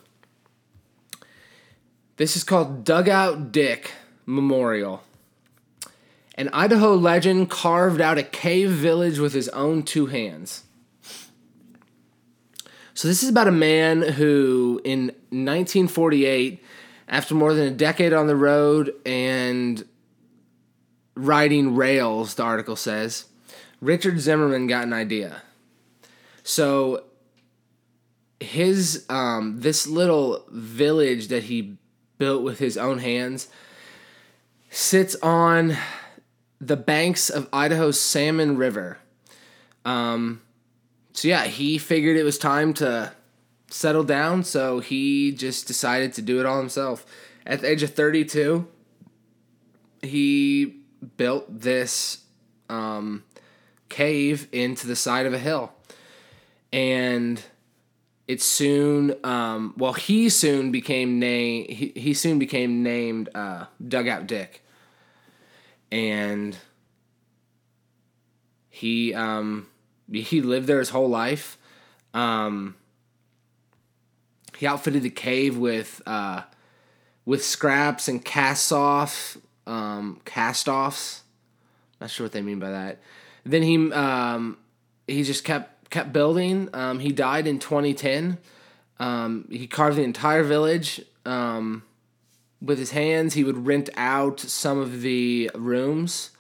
This 2.17 2.37
is 2.37 2.45
called 2.45 2.85
Dugout 2.85 3.53
Dick 3.53 3.93
Memorial. 4.27 5.03
An 6.37 6.49
Idaho 6.53 6.95
legend 6.95 7.51
carved 7.51 8.01
out 8.01 8.19
a 8.19 8.23
cave 8.23 8.71
village 8.71 9.19
with 9.19 9.33
his 9.33 9.49
own 9.49 9.83
two 9.83 10.07
hands. 10.07 10.63
So 12.99 13.07
this 13.07 13.23
is 13.23 13.29
about 13.29 13.47
a 13.47 13.53
man 13.53 14.03
who, 14.03 14.81
in 14.83 15.13
1948, 15.31 16.61
after 17.07 17.33
more 17.33 17.55
than 17.55 17.69
a 17.69 17.71
decade 17.71 18.13
on 18.13 18.27
the 18.27 18.35
road 18.35 18.93
and 19.07 19.87
riding 21.15 21.77
rails, 21.77 22.35
the 22.35 22.43
article 22.43 22.75
says, 22.75 23.27
Richard 23.81 24.19
Zimmerman 24.19 24.67
got 24.67 24.83
an 24.83 24.93
idea. 24.93 25.43
So 26.43 27.05
his 28.41 29.07
um, 29.09 29.61
this 29.61 29.87
little 29.87 30.45
village 30.51 31.29
that 31.29 31.45
he 31.45 31.77
built 32.19 32.43
with 32.43 32.59
his 32.59 32.77
own 32.77 32.99
hands 32.99 33.47
sits 34.71 35.15
on 35.23 35.77
the 36.61 36.77
banks 36.77 37.31
of 37.31 37.49
Idaho's 37.53 38.01
Salmon 38.01 38.57
River. 38.57 38.99
Um, 39.85 40.41
so 41.13 41.29
yeah, 41.29 41.45
he 41.45 41.79
figured 41.79 42.17
it 42.17 42.25
was 42.25 42.39
time 42.39 42.75
to 42.75 43.13
settle 43.71 44.05
down, 44.05 44.45
so 44.45 44.81
he 44.81 45.33
just 45.33 45.67
decided 45.67 46.13
to 46.15 46.23
do 46.23 46.41
it 46.41 46.47
all 46.47 46.59
himself. 46.59 47.05
At 47.47 47.61
the 47.61 47.71
age 47.71 47.83
of 47.83 47.95
32, 47.95 48.67
he 50.03 50.81
built 51.17 51.61
this 51.61 52.25
um, 52.69 53.25
cave 53.89 54.49
into 54.53 54.87
the 54.87 54.97
side 54.97 55.27
of 55.27 55.33
a 55.33 55.39
hill. 55.39 55.73
And 56.73 57.43
it 58.27 58.43
soon, 58.43 59.15
um, 59.25 59.75
well, 59.77 59.95
he 59.95 60.29
soon 60.29 60.71
became 60.71 61.19
named, 61.19 61.71
he, 61.71 61.93
he 61.97 62.15
soon 62.15 62.39
became 62.39 62.83
named 62.83 63.31
uh, 63.35 63.67
Dugout 63.87 64.27
Dick. 64.27 64.63
And 65.91 66.57
he, 68.69 69.15
um, 69.15 69.67
he 70.11 70.41
lived 70.41 70.67
there 70.67 70.79
his 70.79 70.91
whole 70.91 71.09
life. 71.09 71.59
Um, 72.15 72.77
he 74.57 74.67
outfitted 74.67 75.03
the 75.03 75.11
cave 75.11 75.57
with 75.57 76.03
uh, 76.07 76.43
with 77.25 77.45
scraps 77.45 78.09
and 78.09 78.25
cast 78.25 78.73
off 78.73 79.37
um, 79.69 80.21
cast 80.25 80.69
offs. 80.69 81.23
Not 82.01 82.11
sure 82.11 82.25
what 82.25 82.33
they 82.33 82.43
mean 82.43 82.59
by 82.59 82.71
that. 82.71 82.99
Then 83.45 83.63
he 83.63 83.93
um, 83.93 84.59
he 85.07 85.23
just 85.23 85.45
kept 85.45 85.91
kept 85.91 86.13
building. 86.13 86.69
Um, 86.73 86.99
he 86.99 87.13
died 87.13 87.47
in 87.47 87.59
2010. 87.59 88.39
Um, 88.99 89.47
he 89.51 89.67
carved 89.67 89.97
the 89.97 90.03
entire 90.03 90.43
village 90.43 91.01
um, 91.25 91.85
with 92.61 92.79
his 92.79 92.91
hands. 92.91 93.35
He 93.35 93.45
would 93.45 93.67
rent 93.67 93.91
out 93.97 94.41
some 94.41 94.79
of 94.79 95.03
the 95.03 95.51
rooms, 95.55 96.31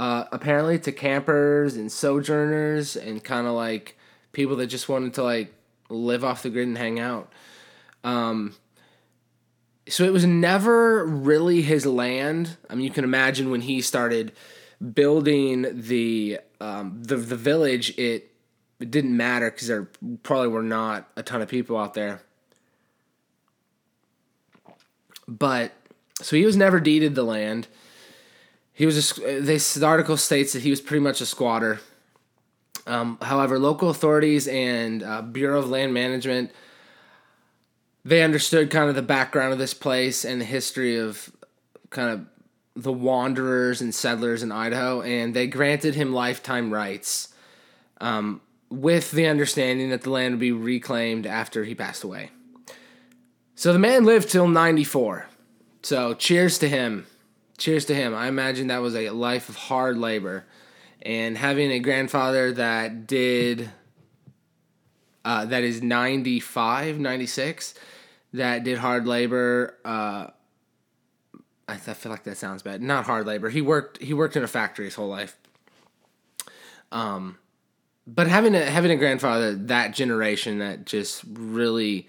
uh, 0.00 0.24
apparently 0.32 0.78
to 0.78 0.90
campers 0.90 1.76
and 1.76 1.92
sojourners 1.92 2.96
and 2.96 3.22
kind 3.22 3.46
of 3.46 3.52
like 3.52 3.98
people 4.32 4.56
that 4.56 4.68
just 4.68 4.88
wanted 4.88 5.12
to 5.12 5.22
like 5.22 5.52
live 5.90 6.24
off 6.24 6.42
the 6.42 6.48
grid 6.48 6.66
and 6.66 6.78
hang 6.78 6.98
out. 6.98 7.30
Um, 8.02 8.54
so 9.90 10.04
it 10.04 10.12
was 10.14 10.24
never 10.24 11.04
really 11.04 11.60
his 11.60 11.84
land. 11.84 12.56
I 12.70 12.76
mean, 12.76 12.84
you 12.84 12.90
can 12.90 13.04
imagine 13.04 13.50
when 13.50 13.60
he 13.60 13.82
started 13.82 14.32
building 14.94 15.66
the 15.82 16.40
um, 16.62 17.02
the 17.02 17.16
the 17.16 17.36
village, 17.36 17.90
it, 17.98 18.30
it 18.80 18.90
didn't 18.90 19.14
matter 19.14 19.50
because 19.50 19.68
there 19.68 19.90
probably 20.22 20.48
were 20.48 20.62
not 20.62 21.10
a 21.14 21.22
ton 21.22 21.42
of 21.42 21.48
people 21.50 21.76
out 21.76 21.92
there. 21.92 22.22
But 25.28 25.72
so 26.22 26.36
he 26.36 26.46
was 26.46 26.56
never 26.56 26.80
deeded 26.80 27.14
the 27.14 27.22
land. 27.22 27.68
He 28.80 28.86
was 28.86 29.18
a, 29.18 29.40
this 29.40 29.82
article 29.82 30.16
states 30.16 30.54
that 30.54 30.62
he 30.62 30.70
was 30.70 30.80
pretty 30.80 31.02
much 31.02 31.20
a 31.20 31.26
squatter. 31.26 31.80
Um, 32.86 33.18
however, 33.20 33.58
local 33.58 33.90
authorities 33.90 34.48
and 34.48 35.02
uh, 35.02 35.20
Bureau 35.20 35.58
of 35.58 35.68
Land 35.68 35.92
Management 35.92 36.50
they 38.04 38.22
understood 38.22 38.70
kind 38.70 38.88
of 38.88 38.94
the 38.94 39.02
background 39.02 39.52
of 39.52 39.58
this 39.58 39.74
place 39.74 40.24
and 40.24 40.40
the 40.40 40.46
history 40.46 40.96
of 40.96 41.30
kind 41.90 42.10
of 42.10 42.26
the 42.82 42.90
wanderers 42.90 43.82
and 43.82 43.94
settlers 43.94 44.42
in 44.42 44.50
Idaho, 44.50 45.02
and 45.02 45.34
they 45.34 45.46
granted 45.46 45.94
him 45.94 46.14
lifetime 46.14 46.72
rights 46.72 47.34
um, 48.00 48.40
with 48.70 49.10
the 49.10 49.26
understanding 49.26 49.90
that 49.90 50.00
the 50.00 50.10
land 50.10 50.32
would 50.32 50.40
be 50.40 50.52
reclaimed 50.52 51.26
after 51.26 51.64
he 51.64 51.74
passed 51.74 52.02
away. 52.02 52.30
So 53.54 53.74
the 53.74 53.78
man 53.78 54.06
lived 54.06 54.30
till 54.30 54.48
94. 54.48 55.26
So 55.82 56.14
cheers 56.14 56.56
to 56.60 56.68
him. 56.70 57.06
Cheers 57.60 57.84
to 57.84 57.94
him. 57.94 58.14
I 58.14 58.26
imagine 58.26 58.68
that 58.68 58.80
was 58.80 58.96
a 58.96 59.10
life 59.10 59.50
of 59.50 59.56
hard 59.56 59.98
labor. 59.98 60.46
And 61.02 61.36
having 61.36 61.70
a 61.70 61.78
grandfather 61.78 62.52
that 62.52 63.06
did, 63.06 63.70
uh, 65.26 65.44
that 65.44 65.62
is 65.62 65.82
95, 65.82 66.98
96, 66.98 67.74
that 68.32 68.64
did 68.64 68.78
hard 68.78 69.06
labor. 69.06 69.76
Uh, 69.84 70.28
I, 71.68 71.76
feel 71.76 72.10
like 72.10 72.24
that 72.24 72.38
sounds 72.38 72.62
bad. 72.62 72.80
Not 72.80 73.04
hard 73.04 73.26
labor. 73.26 73.50
He 73.50 73.60
worked. 73.60 74.02
He 74.02 74.14
worked 74.14 74.36
in 74.36 74.42
a 74.42 74.48
factory 74.48 74.86
his 74.86 74.94
whole 74.94 75.08
life. 75.08 75.36
Um, 76.90 77.36
but 78.06 78.26
having 78.26 78.54
a 78.54 78.64
having 78.64 78.90
a 78.90 78.96
grandfather 78.96 79.54
that 79.54 79.92
generation 79.92 80.60
that 80.60 80.86
just 80.86 81.22
really 81.28 82.08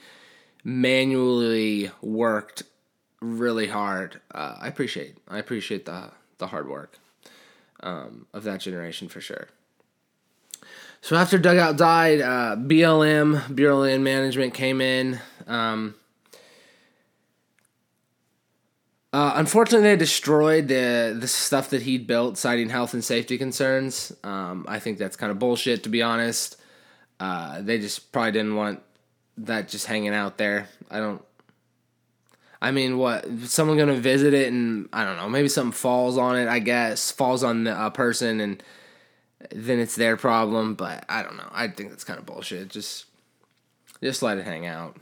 manually 0.64 1.92
worked 2.02 2.64
really 3.22 3.68
hard. 3.68 4.20
Uh, 4.34 4.58
I 4.60 4.68
appreciate. 4.68 5.18
I 5.28 5.38
appreciate 5.38 5.86
the 5.86 6.12
the 6.40 6.48
hard 6.48 6.68
work 6.68 6.98
um, 7.82 8.26
of 8.34 8.44
that 8.44 8.60
generation 8.60 9.08
for 9.08 9.22
sure. 9.22 9.48
So 11.02 11.16
after 11.16 11.38
Dugout 11.38 11.78
died, 11.78 12.22
uh, 12.22 12.56
BLM 12.58 13.58
Land 13.58 14.04
Management 14.04 14.54
came 14.54 14.82
in. 14.82 15.20
Um, 15.48 15.96
uh, 19.14 19.34
unfortunately, 19.36 19.90
they 19.90 19.96
destroyed 19.96 20.68
the 20.68 21.18
the 21.20 21.28
stuff 21.28 21.70
that 21.72 21.82
he'd 21.82 22.08
built, 22.08 22.38
citing 22.38 22.70
health 22.70 22.94
and 22.94 23.04
safety 23.04 23.38
concerns. 23.38 24.14
Um, 24.24 24.66
I 24.68 24.80
think 24.80 24.98
that's 24.98 25.18
kind 25.18 25.32
of 25.32 25.40
bullshit, 25.40 25.84
to 25.84 25.90
be 25.90 26.02
honest. 26.02 26.58
Uh, 27.20 27.62
they 27.62 27.78
just 27.78 28.12
probably 28.12 28.32
didn't 28.32 28.56
want 28.56 28.82
that 29.38 29.68
just 29.68 29.86
hanging 29.86 30.14
out 30.14 30.38
there. 30.38 30.70
I 30.90 31.00
don't. 31.00 31.22
I 32.62 32.72
mean, 32.72 32.98
what? 32.98 33.26
Someone 33.46 33.78
gonna 33.78 33.96
visit 33.96 34.34
it, 34.34 34.52
and 34.52 34.88
I 34.94 35.04
don't 35.04 35.18
know. 35.18 35.30
Maybe 35.30 35.48
something 35.48 35.72
falls 35.72 36.18
on 36.18 36.38
it. 36.38 36.48
I 36.48 36.60
guess 36.60 37.12
falls 37.12 37.44
on 37.44 37.64
the, 37.64 37.86
a 37.86 37.90
person, 37.90 38.40
and 38.40 38.64
then 39.52 39.80
it's 39.80 39.96
their 39.96 40.18
problem. 40.18 40.76
But 40.76 41.06
I 41.10 41.24
don't 41.24 41.38
know. 41.38 41.50
I 41.52 41.68
think 41.68 41.90
that's 41.90 42.04
kind 42.04 42.20
of 42.20 42.26
bullshit. 42.26 42.70
Just, 42.70 43.06
just 44.02 44.22
let 44.22 44.38
it 44.38 44.46
hang 44.46 44.68
out, 44.68 44.98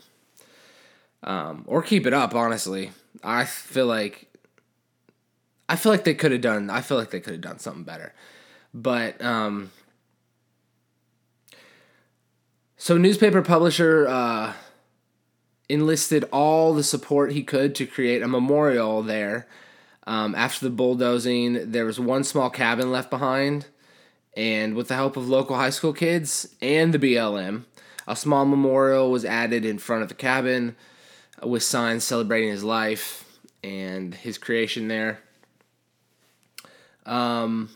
um, 1.24 1.64
or 1.68 1.82
keep 1.82 2.08
it 2.08 2.14
up. 2.14 2.34
Honestly, 2.34 2.92
I 3.24 3.46
feel 3.46 3.88
like 3.88 4.30
I 5.68 5.76
feel 5.76 5.92
like 5.92 6.04
they 6.04 6.16
could 6.16 6.32
have 6.32 6.42
done 6.42 6.70
I 6.70 6.82
feel 6.82 6.98
like 6.98 7.12
they 7.12 7.20
could 7.20 7.34
have 7.34 7.42
done 7.42 7.60
something 7.60 7.84
better. 7.84 8.14
But 8.74 9.22
um 9.24 9.72
so 12.78 12.98
newspaper 12.98 13.42
publisher 13.42 14.08
uh 14.08 14.54
enlisted 15.70 16.26
all 16.34 16.74
the 16.74 16.84
support 16.84 17.32
he 17.32 17.44
could 17.44 17.76
to 17.76 17.86
create 17.86 18.22
a 18.22 18.28
memorial 18.28 19.04
there. 19.04 19.48
Um, 20.08 20.34
after 20.34 20.66
the 20.66 20.72
bulldozing, 20.72 21.72
there 21.72 21.86
was 21.86 22.00
one 22.00 22.24
small 22.24 22.50
cabin 22.50 22.92
left 22.92 23.12
behind, 23.12 23.68
and 24.36 24.76
with 24.76 24.88
the 24.88 24.96
help 24.96 25.16
of 25.16 25.30
local 25.30 25.56
high 25.56 25.70
school 25.70 25.94
kids 25.94 26.56
and 26.62 26.94
the 26.94 27.00
BLM, 27.00 27.66
a 28.08 28.16
small 28.16 28.46
memorial 28.46 29.12
was 29.12 29.24
added 29.24 29.64
in 29.64 29.78
front 29.78 30.02
of 30.02 30.10
the 30.10 30.16
cabin 30.16 30.76
with 31.44 31.62
signs 31.62 32.04
celebrating 32.04 32.50
his 32.50 32.64
life 32.64 33.40
and 33.64 34.16
his 34.16 34.40
creation 34.40 34.88
there. 34.88 35.20
Um, 37.06 37.70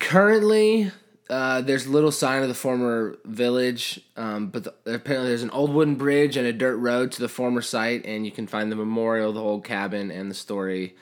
currently, 0.00 0.90
uh, 1.30 1.60
there's 1.60 1.86
little 1.86 2.10
sign 2.10 2.42
of 2.42 2.48
the 2.48 2.54
former 2.54 3.16
village, 3.24 4.00
um, 4.16 4.48
but 4.48 4.64
the, 4.64 4.74
apparently 4.86 5.28
there's 5.28 5.42
an 5.42 5.50
old 5.50 5.72
wooden 5.72 5.94
bridge 5.94 6.36
and 6.36 6.46
a 6.46 6.52
dirt 6.52 6.76
road 6.76 7.12
to 7.12 7.20
the 7.20 7.28
former 7.28 7.60
site, 7.60 8.04
and 8.06 8.24
you 8.24 8.32
can 8.32 8.46
find 8.46 8.72
the 8.72 8.76
memorial, 8.76 9.32
the 9.32 9.40
old 9.40 9.62
cabin, 9.64 10.10
and 10.10 10.30
the 10.30 10.34
story 10.34 10.96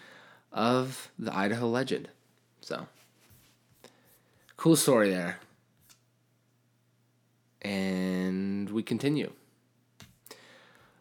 of 0.52 1.10
the 1.18 1.34
Idaho 1.34 1.68
legend. 1.68 2.08
So, 2.60 2.88
cool 4.56 4.74
story 4.74 5.10
there. 5.10 5.38
And 7.62 8.68
we 8.70 8.82
continue. 8.82 9.32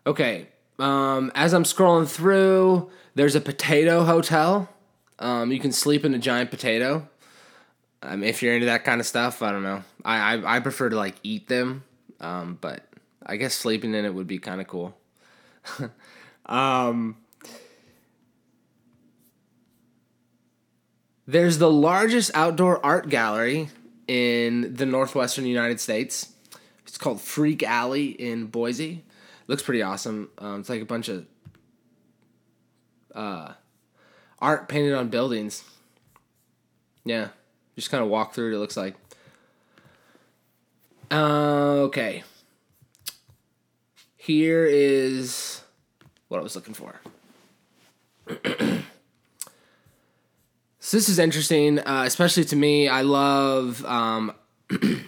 Okay, 0.05 0.47
um, 0.77 1.31
as 1.33 1.53
I'm 1.53 1.63
scrolling 1.63 2.07
through, 2.07 2.91
there's 3.15 3.35
a 3.35 3.41
potato 3.41 4.03
hotel. 4.03 4.69
Um, 5.17 5.51
you 5.51 5.59
can 5.59 5.71
sleep 5.71 6.05
in 6.05 6.13
a 6.13 6.19
giant 6.19 6.51
potato. 6.51 7.07
Um, 8.05 8.23
if 8.23 8.41
you're 8.41 8.53
into 8.53 8.67
that 8.67 8.83
kind 8.83 9.01
of 9.01 9.07
stuff, 9.07 9.41
I 9.41 9.51
don't 9.51 9.63
know. 9.63 9.83
I 10.03 10.35
I, 10.35 10.55
I 10.57 10.59
prefer 10.59 10.89
to 10.89 10.95
like 10.95 11.15
eat 11.23 11.47
them, 11.47 11.83
um, 12.19 12.57
but 12.61 12.85
I 13.25 13.37
guess 13.37 13.53
sleeping 13.53 13.93
in 13.93 14.05
it 14.05 14.13
would 14.13 14.27
be 14.27 14.37
kind 14.37 14.61
of 14.61 14.67
cool. 14.67 14.95
um, 16.45 17.17
there's 21.27 21.57
the 21.57 21.71
largest 21.71 22.31
outdoor 22.33 22.85
art 22.85 23.09
gallery 23.09 23.69
in 24.07 24.75
the 24.75 24.85
northwestern 24.85 25.45
United 25.45 25.79
States. 25.79 26.31
It's 26.85 26.97
called 26.97 27.19
Freak 27.19 27.63
Alley 27.63 28.07
in 28.07 28.45
Boise 28.45 29.03
looks 29.47 29.63
pretty 29.63 29.81
awesome. 29.81 30.29
Um, 30.37 30.59
it's 30.59 30.69
like 30.69 30.81
a 30.81 30.85
bunch 30.85 31.09
of 31.09 31.25
uh, 33.13 33.53
art 34.39 34.67
painted 34.67 34.93
on 34.93 35.09
buildings. 35.09 35.63
Yeah, 37.03 37.29
just 37.75 37.91
kind 37.91 38.03
of 38.03 38.09
walk 38.09 38.33
through 38.33 38.51
it. 38.51 38.55
It 38.55 38.59
looks 38.59 38.77
like. 38.77 38.95
Uh, 41.11 41.83
okay. 41.85 42.23
Here 44.17 44.65
is 44.65 45.61
what 46.27 46.39
I 46.39 46.43
was 46.43 46.55
looking 46.55 46.73
for. 46.73 46.95
so 50.79 50.97
this 50.97 51.09
is 51.09 51.19
interesting, 51.19 51.79
uh, 51.79 52.03
especially 52.05 52.45
to 52.45 52.55
me. 52.55 52.87
I 52.87 53.01
love 53.01 53.85
um, 53.85 54.33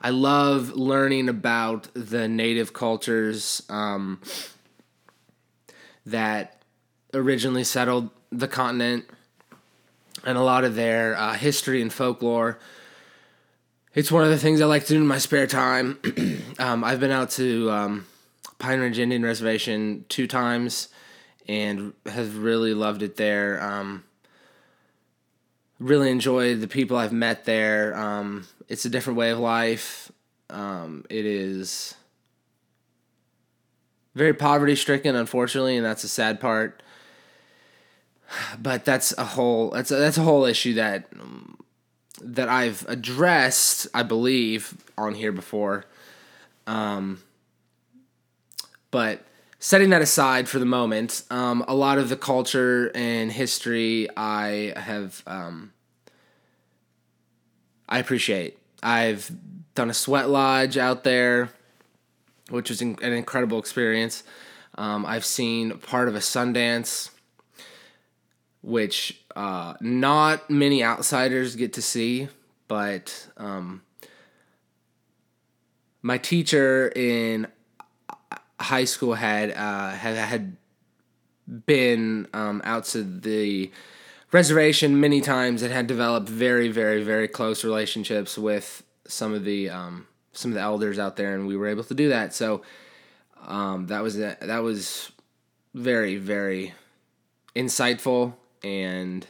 I 0.00 0.10
love 0.10 0.70
learning 0.70 1.28
about 1.28 1.88
the 1.94 2.28
native 2.28 2.72
cultures 2.72 3.62
um, 3.68 4.22
that 6.06 6.62
originally 7.12 7.64
settled 7.64 8.10
the 8.30 8.48
continent 8.48 9.04
and 10.24 10.38
a 10.38 10.42
lot 10.42 10.64
of 10.64 10.74
their 10.74 11.16
uh, 11.16 11.34
history 11.34 11.82
and 11.82 11.92
folklore. 11.92 12.58
It's 13.94 14.12
one 14.12 14.24
of 14.24 14.30
the 14.30 14.38
things 14.38 14.60
I 14.60 14.66
like 14.66 14.84
to 14.86 14.94
do 14.94 14.96
in 14.96 15.06
my 15.06 15.18
spare 15.18 15.46
time. 15.46 15.98
um, 16.58 16.84
I've 16.84 17.00
been 17.00 17.10
out 17.10 17.30
to 17.32 17.70
um, 17.70 18.06
Pine 18.58 18.80
Ridge 18.80 18.98
Indian 18.98 19.22
Reservation 19.22 20.04
two 20.08 20.26
times 20.26 20.88
and 21.48 21.92
have 22.06 22.38
really 22.38 22.74
loved 22.74 23.02
it 23.02 23.16
there. 23.16 23.62
Um, 23.62 24.04
really 25.78 26.10
enjoyed 26.10 26.60
the 26.60 26.68
people 26.68 26.96
I've 26.96 27.12
met 27.12 27.44
there. 27.44 27.96
Um, 27.96 28.46
it's 28.68 28.84
a 28.84 28.90
different 28.90 29.18
way 29.18 29.30
of 29.30 29.38
life. 29.38 30.10
Um, 30.50 31.04
it 31.10 31.24
is 31.24 31.94
very 34.14 34.32
poverty 34.32 34.76
stricken, 34.76 35.14
unfortunately, 35.14 35.76
and 35.76 35.84
that's 35.84 36.04
a 36.04 36.08
sad 36.08 36.40
part. 36.40 36.82
But 38.60 38.84
that's 38.84 39.16
a 39.16 39.24
whole 39.24 39.70
that's 39.70 39.90
a, 39.90 39.96
that's 39.96 40.18
a 40.18 40.22
whole 40.22 40.44
issue 40.44 40.74
that 40.74 41.06
um, 41.20 41.58
that 42.20 42.48
I've 42.48 42.84
addressed, 42.88 43.86
I 43.94 44.02
believe, 44.02 44.74
on 44.96 45.14
here 45.14 45.32
before. 45.32 45.84
Um, 46.66 47.22
But 48.90 49.24
setting 49.58 49.90
that 49.90 50.02
aside 50.02 50.48
for 50.48 50.58
the 50.58 50.64
moment, 50.64 51.22
um, 51.30 51.64
a 51.68 51.74
lot 51.74 51.98
of 51.98 52.08
the 52.08 52.16
culture 52.16 52.90
and 52.94 53.30
history 53.30 54.08
I 54.16 54.72
have 54.76 55.22
um, 55.26 55.72
I 57.88 57.98
appreciate. 57.98 58.58
I've 58.82 59.30
done 59.74 59.90
a 59.90 59.94
sweat 59.94 60.28
lodge 60.28 60.76
out 60.76 61.04
there, 61.04 61.50
which 62.50 62.70
was 62.70 62.80
an 62.80 62.96
incredible 63.00 63.58
experience. 63.58 64.22
Um, 64.76 65.06
I've 65.06 65.24
seen 65.24 65.78
part 65.78 66.08
of 66.08 66.14
a 66.14 66.20
Sundance, 66.20 67.10
which 68.66 69.22
uh, 69.36 69.74
not 69.80 70.50
many 70.50 70.82
outsiders 70.82 71.54
get 71.54 71.72
to 71.74 71.80
see, 71.80 72.26
but 72.66 73.28
um, 73.36 73.80
my 76.02 76.18
teacher 76.18 76.88
in 76.96 77.46
high 78.58 78.84
school 78.84 79.14
had 79.14 79.52
uh, 79.52 79.90
had 79.90 80.16
had 80.16 80.56
been 81.66 82.26
um, 82.34 82.60
out 82.64 82.84
to 82.86 83.04
the 83.04 83.70
reservation 84.32 84.98
many 84.98 85.20
times 85.20 85.62
and 85.62 85.72
had 85.72 85.86
developed 85.86 86.28
very 86.28 86.68
very 86.68 87.04
very 87.04 87.28
close 87.28 87.62
relationships 87.62 88.36
with 88.36 88.82
some 89.06 89.32
of 89.32 89.44
the 89.44 89.70
um, 89.70 90.08
some 90.32 90.50
of 90.50 90.56
the 90.56 90.60
elders 90.60 90.98
out 90.98 91.14
there, 91.14 91.36
and 91.36 91.46
we 91.46 91.56
were 91.56 91.68
able 91.68 91.84
to 91.84 91.94
do 91.94 92.08
that. 92.08 92.34
So 92.34 92.62
um, 93.46 93.86
that 93.86 94.02
was 94.02 94.16
that 94.16 94.62
was 94.64 95.12
very 95.72 96.16
very 96.16 96.74
insightful 97.54 98.34
and 98.62 99.26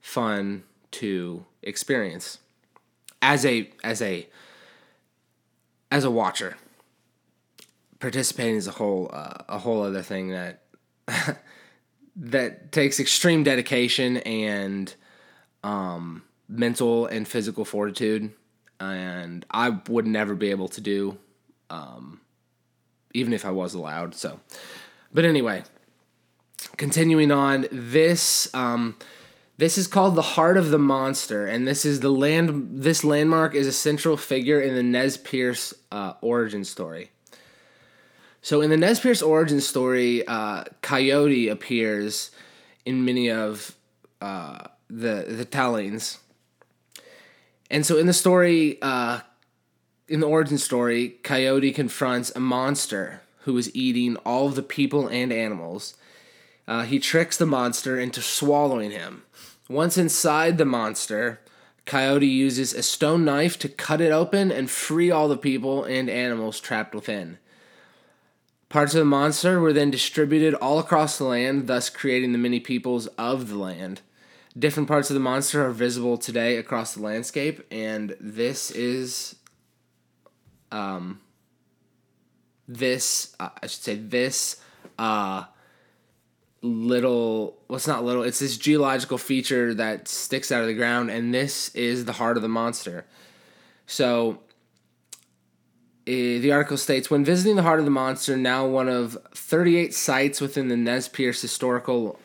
fun 0.00 0.64
to 0.90 1.44
experience 1.62 2.38
as 3.22 3.44
a 3.44 3.70
as 3.84 4.00
a 4.02 4.26
as 5.90 6.04
a 6.04 6.10
watcher 6.10 6.56
participating 8.00 8.56
is 8.56 8.66
a 8.66 8.72
whole 8.72 9.08
uh, 9.12 9.34
a 9.48 9.58
whole 9.58 9.82
other 9.82 10.02
thing 10.02 10.30
that 10.30 10.62
that 12.16 12.72
takes 12.72 12.98
extreme 12.98 13.44
dedication 13.44 14.16
and 14.18 14.94
um, 15.62 16.22
mental 16.48 17.06
and 17.06 17.28
physical 17.28 17.64
fortitude, 17.64 18.32
and 18.80 19.46
I 19.50 19.70
would 19.88 20.06
never 20.06 20.34
be 20.34 20.50
able 20.50 20.68
to 20.68 20.80
do, 20.80 21.18
um, 21.68 22.20
even 23.14 23.32
if 23.32 23.44
I 23.44 23.50
was 23.50 23.74
allowed. 23.74 24.14
So, 24.14 24.40
but 25.12 25.24
anyway, 25.24 25.62
continuing 26.76 27.30
on 27.30 27.66
this. 27.70 28.52
Um, 28.54 28.96
this 29.60 29.76
is 29.76 29.86
called 29.86 30.14
the 30.14 30.22
Heart 30.22 30.56
of 30.56 30.70
the 30.70 30.78
Monster, 30.78 31.46
and 31.46 31.68
this 31.68 31.84
is 31.84 32.00
the 32.00 32.10
land. 32.10 32.82
This 32.82 33.04
landmark 33.04 33.54
is 33.54 33.66
a 33.66 33.72
central 33.72 34.16
figure 34.16 34.58
in 34.58 34.74
the 34.74 34.82
Nez 34.82 35.18
Perce 35.18 35.74
uh, 35.92 36.14
origin 36.22 36.64
story. 36.64 37.10
So 38.40 38.62
in 38.62 38.70
the 38.70 38.78
Nez 38.78 39.00
Perce 39.00 39.20
origin 39.20 39.60
story, 39.60 40.26
uh, 40.26 40.64
Coyote 40.80 41.48
appears 41.48 42.30
in 42.86 43.04
many 43.04 43.30
of 43.30 43.74
uh, 44.22 44.68
the 44.88 45.26
the 45.28 45.44
tellings, 45.44 46.18
and 47.70 47.84
so 47.84 47.98
in 47.98 48.06
the 48.06 48.14
story, 48.14 48.78
uh, 48.80 49.20
in 50.08 50.20
the 50.20 50.26
origin 50.26 50.56
story, 50.56 51.10
Coyote 51.22 51.72
confronts 51.72 52.32
a 52.34 52.40
monster 52.40 53.20
who 53.40 53.58
is 53.58 53.74
eating 53.74 54.16
all 54.24 54.46
of 54.46 54.54
the 54.54 54.62
people 54.62 55.06
and 55.08 55.32
animals. 55.32 55.96
Uh, 56.70 56.84
he 56.84 57.00
tricks 57.00 57.36
the 57.36 57.44
monster 57.44 57.98
into 57.98 58.22
swallowing 58.22 58.92
him. 58.92 59.24
Once 59.68 59.98
inside 59.98 60.56
the 60.56 60.64
monster, 60.64 61.40
Coyote 61.84 62.28
uses 62.28 62.72
a 62.72 62.84
stone 62.84 63.24
knife 63.24 63.58
to 63.58 63.68
cut 63.68 64.00
it 64.00 64.12
open 64.12 64.52
and 64.52 64.70
free 64.70 65.10
all 65.10 65.26
the 65.26 65.36
people 65.36 65.82
and 65.82 66.08
animals 66.08 66.60
trapped 66.60 66.94
within. 66.94 67.38
Parts 68.68 68.94
of 68.94 69.00
the 69.00 69.04
monster 69.04 69.58
were 69.58 69.72
then 69.72 69.90
distributed 69.90 70.54
all 70.54 70.78
across 70.78 71.18
the 71.18 71.24
land, 71.24 71.66
thus 71.66 71.90
creating 71.90 72.30
the 72.30 72.38
many 72.38 72.60
peoples 72.60 73.08
of 73.18 73.48
the 73.48 73.58
land. 73.58 74.00
Different 74.56 74.88
parts 74.88 75.10
of 75.10 75.14
the 75.14 75.20
monster 75.20 75.66
are 75.66 75.72
visible 75.72 76.18
today 76.18 76.56
across 76.56 76.94
the 76.94 77.02
landscape, 77.02 77.66
and 77.72 78.14
this 78.20 78.70
is, 78.70 79.34
um, 80.70 81.20
this 82.68 83.34
uh, 83.40 83.48
I 83.60 83.66
should 83.66 83.82
say 83.82 83.96
this, 83.96 84.60
uh, 85.00 85.46
little 86.62 87.56
what's 87.68 87.86
well, 87.86 87.96
not 87.96 88.04
little 88.04 88.22
it's 88.22 88.38
this 88.38 88.58
geological 88.58 89.16
feature 89.16 89.72
that 89.72 90.06
sticks 90.08 90.52
out 90.52 90.60
of 90.60 90.66
the 90.66 90.74
ground 90.74 91.10
and 91.10 91.32
this 91.32 91.74
is 91.74 92.04
the 92.04 92.12
heart 92.12 92.36
of 92.36 92.42
the 92.42 92.48
monster. 92.48 93.06
So 93.86 94.40
eh, 96.06 96.38
the 96.38 96.52
article 96.52 96.76
states 96.76 97.10
when 97.10 97.24
visiting 97.24 97.56
the 97.56 97.62
heart 97.62 97.78
of 97.78 97.86
the 97.86 97.90
monster, 97.90 98.36
now 98.36 98.66
one 98.66 98.88
of 98.88 99.16
38 99.34 99.94
sites 99.94 100.40
within 100.40 100.68
the 100.68 100.76
Nez 100.76 101.08
Perce 101.08 101.40
historical, 101.40 102.18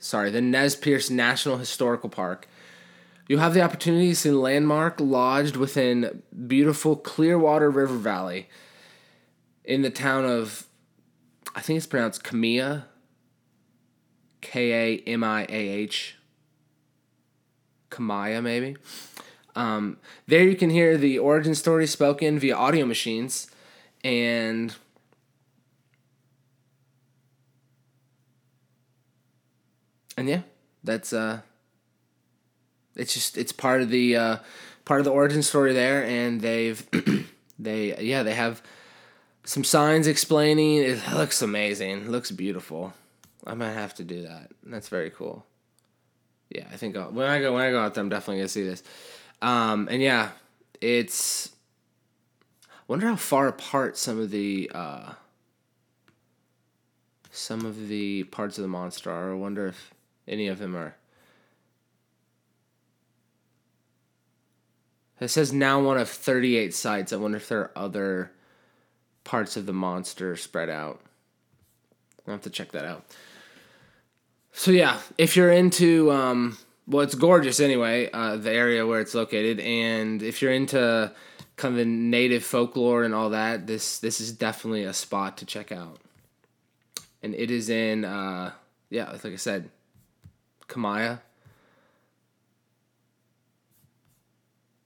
sorry, 0.00 0.30
the 0.30 0.40
Nez 0.40 0.76
Perce 0.76 1.10
National 1.10 1.58
Historical 1.58 2.08
Park, 2.08 2.48
you'll 3.28 3.40
have 3.40 3.54
the 3.54 3.62
opportunity 3.62 4.10
to 4.10 4.16
see 4.16 4.30
landmark 4.30 5.00
lodged 5.00 5.56
within 5.56 6.22
beautiful 6.46 6.94
Clearwater 6.94 7.68
River 7.68 7.96
Valley 7.96 8.48
in 9.64 9.82
the 9.82 9.90
town 9.90 10.24
of, 10.24 10.68
I 11.56 11.60
think 11.60 11.78
it's 11.78 11.86
pronounced 11.86 12.22
Kamiah, 12.22 12.84
K 14.46 14.72
A 14.72 14.98
M 15.08 15.24
I 15.24 15.42
A 15.48 15.52
H, 15.52 16.14
Kamaya 17.90 18.40
maybe. 18.40 18.76
Um, 19.56 19.96
there 20.28 20.44
you 20.44 20.54
can 20.54 20.70
hear 20.70 20.96
the 20.96 21.18
origin 21.18 21.54
story 21.56 21.86
spoken 21.88 22.38
via 22.38 22.54
audio 22.54 22.86
machines 22.86 23.50
and 24.04 24.76
and 30.16 30.28
yeah, 30.28 30.42
that's 30.84 31.12
uh 31.12 31.40
it's 32.94 33.12
just 33.12 33.36
it's 33.36 33.50
part 33.50 33.82
of 33.82 33.90
the 33.90 34.14
uh 34.14 34.36
part 34.84 35.00
of 35.00 35.04
the 35.04 35.10
origin 35.10 35.42
story 35.42 35.72
there 35.72 36.04
and 36.04 36.40
they've 36.40 36.88
they 37.58 37.96
yeah, 37.98 38.22
they 38.22 38.34
have 38.34 38.62
some 39.42 39.64
signs 39.64 40.06
explaining 40.06 40.76
it 40.76 41.00
looks 41.12 41.42
amazing. 41.42 42.12
Looks 42.12 42.30
beautiful. 42.30 42.92
I 43.46 43.54
might 43.54 43.72
have 43.72 43.94
to 43.94 44.04
do 44.04 44.22
that. 44.22 44.50
That's 44.64 44.88
very 44.88 45.10
cool. 45.10 45.46
Yeah, 46.50 46.66
I 46.72 46.76
think 46.76 46.96
I'll, 46.96 47.10
when 47.10 47.26
I 47.26 47.40
go 47.40 47.54
when 47.54 47.62
I 47.62 47.70
go 47.70 47.80
out 47.80 47.94
there, 47.94 48.02
I'm 48.02 48.08
definitely 48.08 48.38
gonna 48.38 48.48
see 48.48 48.64
this. 48.64 48.82
Um, 49.42 49.88
and 49.90 50.02
yeah, 50.02 50.30
it's. 50.80 51.50
I 52.68 52.82
wonder 52.88 53.06
how 53.06 53.16
far 53.16 53.48
apart 53.48 53.96
some 53.96 54.20
of 54.20 54.30
the 54.30 54.70
uh, 54.74 55.12
some 57.30 57.66
of 57.66 57.88
the 57.88 58.24
parts 58.24 58.58
of 58.58 58.62
the 58.62 58.68
monster 58.68 59.10
are. 59.10 59.32
I 59.32 59.34
wonder 59.34 59.66
if 59.66 59.94
any 60.26 60.48
of 60.48 60.58
them 60.58 60.76
are. 60.76 60.96
It 65.20 65.28
says 65.28 65.52
now 65.52 65.80
one 65.80 65.96
of 65.96 66.08
38 66.08 66.74
sites. 66.74 67.12
I 67.12 67.16
wonder 67.16 67.38
if 67.38 67.48
there 67.48 67.60
are 67.60 67.70
other 67.74 68.32
parts 69.24 69.56
of 69.56 69.66
the 69.66 69.72
monster 69.72 70.36
spread 70.36 70.68
out. 70.68 71.00
I'll 72.26 72.34
have 72.34 72.42
to 72.42 72.50
check 72.50 72.72
that 72.72 72.84
out. 72.84 73.04
So 74.58 74.70
yeah, 74.70 74.98
if 75.18 75.36
you're 75.36 75.52
into 75.52 76.10
um, 76.10 76.56
well, 76.88 77.02
it's 77.02 77.14
gorgeous 77.14 77.60
anyway, 77.60 78.08
uh, 78.10 78.38
the 78.38 78.50
area 78.50 78.86
where 78.86 79.00
it's 79.00 79.14
located, 79.14 79.60
and 79.60 80.22
if 80.22 80.40
you're 80.40 80.50
into 80.50 81.12
kind 81.56 81.74
of 81.74 81.78
the 81.78 81.84
native 81.84 82.42
folklore 82.42 83.04
and 83.04 83.14
all 83.14 83.30
that, 83.30 83.66
this 83.66 83.98
this 83.98 84.18
is 84.18 84.32
definitely 84.32 84.84
a 84.84 84.94
spot 84.94 85.36
to 85.38 85.44
check 85.44 85.72
out. 85.72 85.98
And 87.22 87.34
it 87.34 87.50
is 87.50 87.68
in, 87.68 88.06
uh, 88.06 88.52
yeah, 88.88 89.10
like 89.10 89.26
I 89.26 89.36
said, 89.36 89.68
Kamaya. 90.68 91.20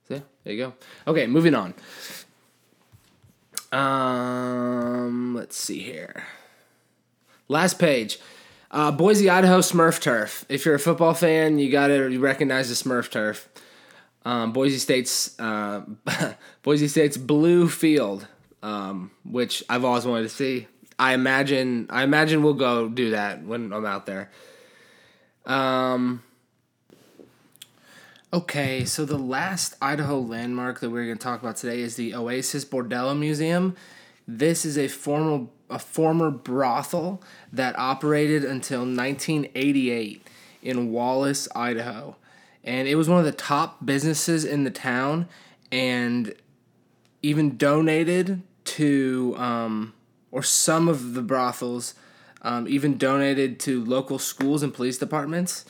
See, 0.09 0.21
there 0.43 0.53
you 0.53 0.57
go. 0.57 0.73
Okay, 1.07 1.27
moving 1.27 1.55
on. 1.55 1.73
Um, 3.71 5.33
let's 5.33 5.55
see 5.55 5.79
here. 5.79 6.25
Last 7.47 7.79
page. 7.79 8.19
Uh, 8.71 8.89
Boise, 8.89 9.29
Idaho 9.29 9.59
Smurf 9.59 9.99
Turf. 9.99 10.45
If 10.47 10.65
you're 10.65 10.75
a 10.75 10.79
football 10.79 11.13
fan, 11.13 11.59
you 11.59 11.69
gotta 11.69 12.17
recognize 12.17 12.69
the 12.69 12.89
Smurf 12.89 13.11
Turf. 13.11 13.49
Um, 14.23 14.53
Boise 14.53 14.77
State's 14.77 15.37
uh, 15.39 15.81
Boise 16.63 16.87
State's 16.87 17.17
blue 17.17 17.67
field, 17.67 18.27
um, 18.63 19.11
which 19.25 19.61
I've 19.69 19.83
always 19.83 20.05
wanted 20.05 20.23
to 20.23 20.29
see. 20.29 20.67
I 20.97 21.13
imagine 21.13 21.87
I 21.89 22.03
imagine 22.03 22.43
we'll 22.43 22.53
go 22.53 22.87
do 22.87 23.09
that 23.09 23.43
when 23.43 23.73
I'm 23.73 23.85
out 23.85 24.05
there. 24.05 24.31
Um, 25.45 26.23
okay, 28.31 28.85
so 28.85 29.03
the 29.03 29.17
last 29.17 29.75
Idaho 29.81 30.19
landmark 30.19 30.79
that 30.79 30.91
we're 30.91 31.05
going 31.05 31.17
to 31.17 31.23
talk 31.23 31.41
about 31.41 31.57
today 31.57 31.81
is 31.81 31.97
the 31.97 32.15
Oasis 32.15 32.63
Bordello 32.63 33.19
Museum. 33.19 33.75
This 34.25 34.63
is 34.63 34.77
a 34.77 34.87
formal 34.87 35.51
a 35.71 35.79
former 35.79 36.29
brothel 36.29 37.21
that 37.51 37.77
operated 37.77 38.43
until 38.43 38.81
1988 38.81 40.27
in 40.61 40.91
Wallace, 40.91 41.47
Idaho. 41.55 42.15
And 42.63 42.87
it 42.87 42.95
was 42.95 43.09
one 43.09 43.19
of 43.19 43.25
the 43.25 43.31
top 43.31 43.85
businesses 43.85 44.45
in 44.45 44.63
the 44.63 44.71
town 44.71 45.27
and 45.71 46.35
even 47.23 47.57
donated 47.57 48.41
to 48.63 49.35
um, 49.37 49.93
or 50.31 50.43
some 50.43 50.87
of 50.87 51.13
the 51.13 51.21
brothels, 51.21 51.93
um, 52.41 52.67
even 52.67 52.97
donated 52.97 53.59
to 53.61 53.83
local 53.83 54.19
schools 54.19 54.63
and 54.63 54.73
police 54.73 54.97
departments. 54.97 55.65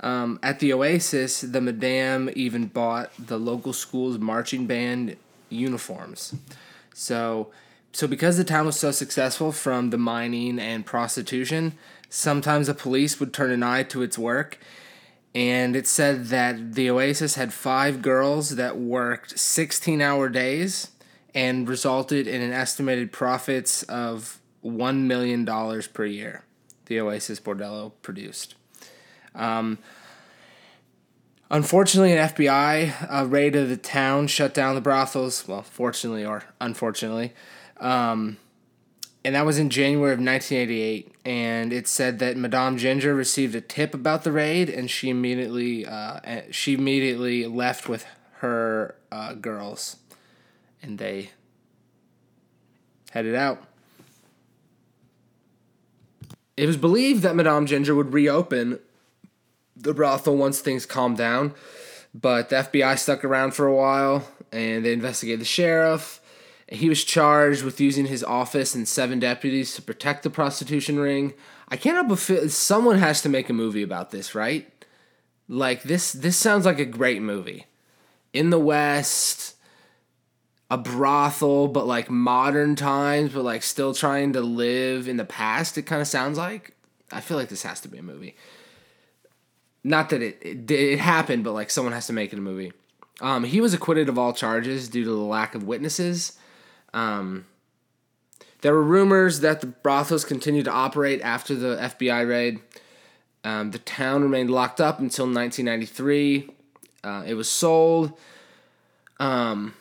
Um, 0.00 0.40
at 0.42 0.58
the 0.58 0.72
Oasis, 0.72 1.42
the 1.42 1.60
Madame 1.60 2.28
even 2.34 2.66
bought 2.66 3.12
the 3.18 3.38
local 3.38 3.72
school's 3.72 4.18
marching 4.18 4.66
band 4.66 5.16
uniforms. 5.48 6.34
So, 6.92 7.50
so 7.92 8.06
because 8.06 8.38
the 8.38 8.44
town 8.44 8.66
was 8.66 8.78
so 8.78 8.90
successful 8.90 9.52
from 9.52 9.90
the 9.90 9.98
mining 9.98 10.58
and 10.58 10.86
prostitution, 10.86 11.74
sometimes 12.08 12.66
the 12.66 12.74
police 12.74 13.20
would 13.20 13.34
turn 13.34 13.50
an 13.50 13.62
eye 13.62 13.82
to 13.84 14.02
its 14.02 14.18
work. 14.18 14.58
And 15.34 15.76
it 15.76 15.86
said 15.86 16.26
that 16.26 16.74
the 16.74 16.90
Oasis 16.90 17.36
had 17.36 17.52
five 17.52 18.02
girls 18.02 18.56
that 18.56 18.78
worked 18.78 19.38
16 19.38 20.00
hour 20.00 20.28
days 20.28 20.90
and 21.34 21.68
resulted 21.68 22.26
in 22.26 22.42
an 22.42 22.52
estimated 22.52 23.12
profits 23.12 23.82
of 23.84 24.40
$1 24.64 24.98
million 25.02 25.46
per 25.46 26.04
year. 26.04 26.44
The 26.86 27.00
Oasis 27.00 27.40
Bordello 27.40 27.92
produced. 28.02 28.54
Um, 29.34 29.78
unfortunately, 31.50 32.12
an 32.12 32.28
FBI 32.28 33.10
uh, 33.10 33.26
raid 33.26 33.56
of 33.56 33.70
the 33.70 33.78
town 33.78 34.26
shut 34.26 34.52
down 34.52 34.74
the 34.74 34.82
brothels. 34.82 35.46
Well, 35.48 35.62
fortunately 35.62 36.24
or 36.24 36.44
unfortunately. 36.60 37.32
Um, 37.82 38.38
and 39.24 39.34
that 39.34 39.44
was 39.44 39.58
in 39.58 39.70
January 39.70 40.12
of 40.12 40.18
1988. 40.18 41.14
And 41.24 41.72
it 41.72 41.86
said 41.86 42.18
that 42.20 42.36
Madame 42.36 42.78
Ginger 42.78 43.14
received 43.14 43.54
a 43.54 43.60
tip 43.60 43.94
about 43.94 44.24
the 44.24 44.32
raid, 44.32 44.70
and 44.70 44.90
she 44.90 45.10
immediately 45.10 45.86
uh, 45.86 46.42
she 46.50 46.74
immediately 46.74 47.46
left 47.46 47.88
with 47.88 48.06
her 48.38 48.96
uh, 49.12 49.34
girls, 49.34 49.96
and 50.82 50.98
they 50.98 51.30
headed 53.10 53.34
out. 53.34 53.62
It 56.56 56.66
was 56.66 56.76
believed 56.76 57.22
that 57.22 57.36
Madame 57.36 57.66
Ginger 57.66 57.94
would 57.94 58.12
reopen 58.12 58.78
the 59.76 59.94
brothel 59.94 60.36
once 60.36 60.60
things 60.60 60.86
calmed 60.86 61.16
down, 61.16 61.54
but 62.14 62.48
the 62.48 62.56
FBI 62.56 62.98
stuck 62.98 63.24
around 63.24 63.52
for 63.52 63.66
a 63.66 63.74
while 63.74 64.28
and 64.52 64.84
they 64.84 64.92
investigated 64.92 65.40
the 65.40 65.46
sheriff. 65.46 66.21
He 66.72 66.88
was 66.88 67.04
charged 67.04 67.62
with 67.62 67.80
using 67.80 68.06
his 68.06 68.24
office 68.24 68.74
and 68.74 68.88
seven 68.88 69.18
deputies 69.18 69.74
to 69.74 69.82
protect 69.82 70.22
the 70.22 70.30
prostitution 70.30 70.98
ring. 70.98 71.34
I 71.68 71.76
can't 71.76 72.08
but 72.08 72.18
feel 72.18 72.48
someone 72.48 72.98
has 72.98 73.20
to 73.22 73.28
make 73.28 73.50
a 73.50 73.54
movie 73.54 73.82
about 73.82 74.10
this, 74.10 74.34
right? 74.34 74.70
Like 75.48 75.82
this 75.82 76.12
this 76.12 76.36
sounds 76.36 76.64
like 76.64 76.78
a 76.78 76.86
great 76.86 77.20
movie. 77.20 77.66
In 78.32 78.48
the 78.48 78.58
West, 78.58 79.56
a 80.70 80.78
brothel, 80.78 81.68
but 81.68 81.86
like 81.86 82.08
modern 82.08 82.74
times, 82.74 83.32
but 83.34 83.44
like 83.44 83.62
still 83.62 83.92
trying 83.92 84.32
to 84.32 84.40
live 84.40 85.06
in 85.06 85.18
the 85.18 85.24
past. 85.26 85.76
It 85.76 85.82
kind 85.82 86.00
of 86.00 86.08
sounds 86.08 86.38
like. 86.38 86.74
I 87.10 87.20
feel 87.20 87.36
like 87.36 87.50
this 87.50 87.64
has 87.64 87.80
to 87.82 87.88
be 87.88 87.98
a 87.98 88.02
movie. 88.02 88.34
Not 89.84 90.08
that 90.08 90.22
it, 90.22 90.38
it 90.40 90.70
it 90.70 91.00
happened, 91.00 91.44
but 91.44 91.52
like 91.52 91.70
someone 91.70 91.92
has 91.92 92.06
to 92.06 92.14
make 92.14 92.32
it 92.32 92.38
a 92.38 92.42
movie. 92.42 92.72
Um, 93.20 93.44
he 93.44 93.60
was 93.60 93.74
acquitted 93.74 94.08
of 94.08 94.18
all 94.18 94.32
charges 94.32 94.88
due 94.88 95.04
to 95.04 95.10
the 95.10 95.16
lack 95.16 95.54
of 95.54 95.64
witnesses. 95.64 96.38
Um, 96.94 97.46
there 98.62 98.72
were 98.72 98.82
rumors 98.82 99.40
that 99.40 99.60
the 99.60 99.66
brothels 99.66 100.24
continued 100.24 100.66
to 100.66 100.70
operate 100.70 101.20
after 101.22 101.54
the 101.54 101.76
FBI 101.76 102.28
raid. 102.28 102.60
Um, 103.44 103.72
the 103.72 103.78
town 103.78 104.22
remained 104.22 104.50
locked 104.50 104.80
up 104.80 105.00
until 105.00 105.24
1993. 105.24 106.48
Uh, 107.02 107.24
it 107.26 107.34
was 107.34 107.48
sold. 107.48 108.12
Um, 109.18 109.74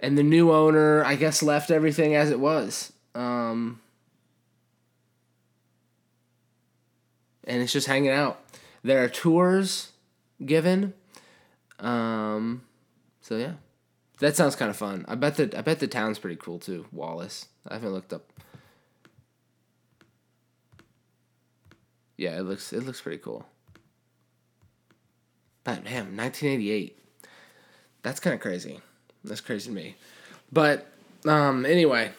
and 0.00 0.18
the 0.18 0.22
new 0.22 0.52
owner, 0.52 1.04
I 1.04 1.14
guess, 1.14 1.42
left 1.42 1.70
everything 1.70 2.14
as 2.14 2.30
it 2.30 2.40
was. 2.40 2.92
Um, 3.14 3.80
and 7.44 7.62
it's 7.62 7.72
just 7.72 7.86
hanging 7.86 8.10
out. 8.10 8.40
There 8.82 9.02
are 9.02 9.08
tours 9.08 9.92
given. 10.44 10.92
Um, 11.78 12.62
so 13.20 13.36
yeah, 13.36 13.52
that 14.22 14.36
sounds 14.36 14.54
kind 14.54 14.70
of 14.70 14.76
fun. 14.76 15.04
I 15.08 15.16
bet 15.16 15.36
the 15.36 15.52
I 15.58 15.62
bet 15.62 15.80
the 15.80 15.88
town's 15.88 16.20
pretty 16.20 16.36
cool 16.36 16.60
too. 16.60 16.86
Wallace. 16.92 17.46
I 17.68 17.74
haven't 17.74 17.92
looked 17.92 18.12
up. 18.12 18.32
Yeah, 22.16 22.38
it 22.38 22.42
looks 22.42 22.72
it 22.72 22.86
looks 22.86 23.00
pretty 23.00 23.18
cool. 23.18 23.44
But 25.64 25.82
man, 25.84 26.16
1988. 26.16 26.98
That's 28.02 28.20
kind 28.20 28.34
of 28.34 28.40
crazy. 28.40 28.80
That's 29.24 29.40
crazy 29.40 29.70
to 29.70 29.74
me. 29.74 29.96
But 30.52 30.86
um, 31.26 31.66
anyway, 31.66 32.12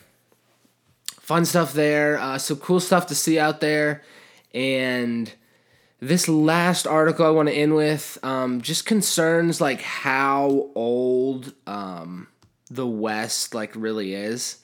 fun 1.20 1.46
stuff 1.46 1.72
there. 1.72 2.18
Uh, 2.18 2.36
some 2.36 2.58
cool 2.58 2.80
stuff 2.80 3.06
to 3.06 3.14
see 3.14 3.38
out 3.38 3.60
there. 3.60 4.02
And 4.52 5.32
this 6.08 6.28
last 6.28 6.86
article 6.86 7.26
I 7.26 7.30
want 7.30 7.48
to 7.48 7.54
end 7.54 7.74
with 7.74 8.18
um, 8.22 8.60
just 8.60 8.86
concerns 8.86 9.60
like 9.60 9.80
how 9.82 10.70
old 10.74 11.54
um, 11.66 12.28
the 12.70 12.86
West 12.86 13.54
like 13.54 13.72
really 13.74 14.14
is. 14.14 14.58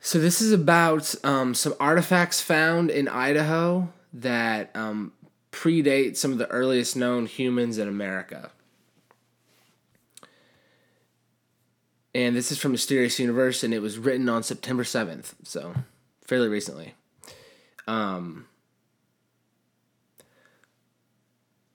So 0.00 0.18
this 0.18 0.40
is 0.40 0.52
about 0.52 1.14
um, 1.24 1.54
some 1.54 1.74
artifacts 1.80 2.40
found 2.40 2.90
in 2.90 3.08
Idaho 3.08 3.92
that 4.12 4.70
um, 4.74 5.12
predate 5.50 6.16
some 6.16 6.32
of 6.32 6.38
the 6.38 6.48
earliest 6.48 6.96
known 6.96 7.26
humans 7.26 7.78
in 7.78 7.88
America. 7.88 8.50
and 12.16 12.34
this 12.34 12.50
is 12.50 12.56
from 12.56 12.72
Mysterious 12.72 13.18
Universe, 13.18 13.62
and 13.62 13.74
it 13.74 13.80
was 13.80 13.98
written 13.98 14.26
on 14.30 14.42
September 14.42 14.84
seventh, 14.84 15.34
so 15.42 15.74
fairly 16.24 16.48
recently. 16.48 16.94
Um, 17.86 18.46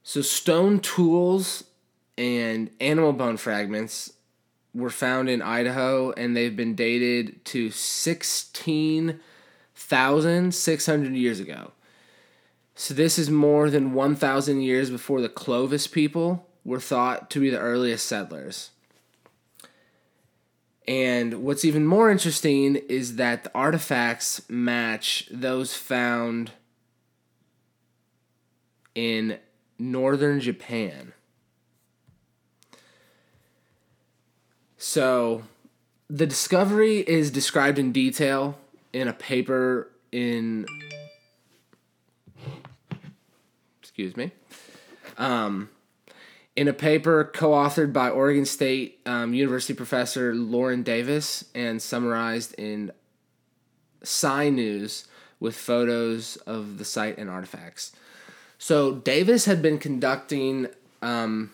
so 0.04 0.22
stone 0.22 0.80
tools 0.80 1.64
and 2.18 2.70
animal 2.80 3.14
bone 3.14 3.38
fragments 3.38 4.14
were 4.74 4.90
found 4.90 5.30
in 5.30 5.42
Idaho, 5.42 6.12
and 6.12 6.36
they've 6.36 6.56
been 6.56 6.76
dated 6.76 7.44
to 7.46 7.72
sixteen 7.72 9.20
thousand 9.76 10.54
six 10.54 10.86
hundred 10.86 11.14
years 11.14 11.40
ago. 11.40 11.72
So 12.76 12.94
this 12.94 13.20
is 13.20 13.30
more 13.30 13.70
than 13.70 13.94
one 13.94 14.16
thousand 14.16 14.62
years 14.62 14.90
before 14.90 15.22
the 15.22 15.30
Clovis 15.30 15.88
people 15.88 16.48
were 16.64 16.80
thought 16.80 17.30
to 17.32 17.40
be 17.40 17.50
the 17.50 17.60
earliest 17.60 18.06
settlers. 18.06 18.72
And 20.88 21.44
what's 21.44 21.64
even 21.64 21.86
more 21.86 22.10
interesting 22.10 22.76
is 22.76 23.16
that 23.18 23.44
the 23.44 23.52
artifacts 23.54 24.42
match 24.50 25.28
those 25.32 25.76
found 25.76 26.52
in 28.96 29.38
northern 29.82 30.40
Japan. 30.40 31.14
So, 34.78 35.44
the 36.10 36.26
discovery 36.26 37.00
is 37.00 37.32
described 37.32 37.80
in 37.80 37.92
detail 37.92 38.58
in 38.94 39.08
a 39.08 39.14
paper 39.14 39.90
in. 40.12 40.66
Excuse 43.82 44.16
me. 44.18 44.32
Um, 45.18 45.70
in 46.56 46.68
a 46.68 46.74
paper 46.74 47.24
co-authored 47.24 47.94
by 47.94 48.10
Oregon 48.10 48.46
State 48.46 49.00
um, 49.06 49.34
University 49.34 49.74
professor 49.74 50.34
Loren 50.34 50.84
Davis 50.84 51.46
and 51.54 51.82
summarized 51.82 52.54
in 52.56 52.92
Sci 54.02 54.50
News 54.50 55.08
with 55.40 55.56
photos 55.56 56.38
of 56.38 56.78
the 56.78 56.86
site 56.86 57.18
and 57.18 57.30
artifacts. 57.30 57.94
So 58.62 58.94
Davis 58.94 59.46
had 59.46 59.64
been 59.64 59.80
conducting 59.80 60.68
um, 61.02 61.50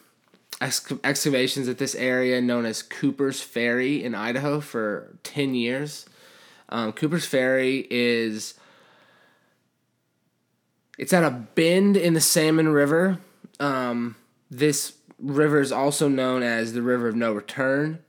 ex- 0.60 0.92
excavations 1.06 1.70
at 1.70 1.78
this 1.78 1.96
area 1.96 2.42
known 2.42 2.66
as 2.66 2.84
Cooper's 2.84 3.40
Ferry 3.40 4.04
in 4.04 4.14
Idaho 4.14 4.60
for 4.60 5.16
10 5.24 5.56
years. 5.56 6.06
Um, 6.68 6.92
Cooper's 6.92 7.26
Ferry 7.26 7.88
is 7.90 8.56
it's 10.98 11.14
at 11.14 11.24
a 11.24 11.32
bend 11.32 11.96
in 11.96 12.14
the 12.14 12.20
Salmon 12.20 12.68
River. 12.68 13.20
Um, 13.58 14.18
this 14.52 14.98
river 15.18 15.62
is 15.62 15.72
also 15.72 16.10
known 16.10 16.44
as 16.44 16.74
the 16.74 16.82
River 16.82 17.08
of 17.08 17.16
No 17.16 17.32
Return, 17.32 18.00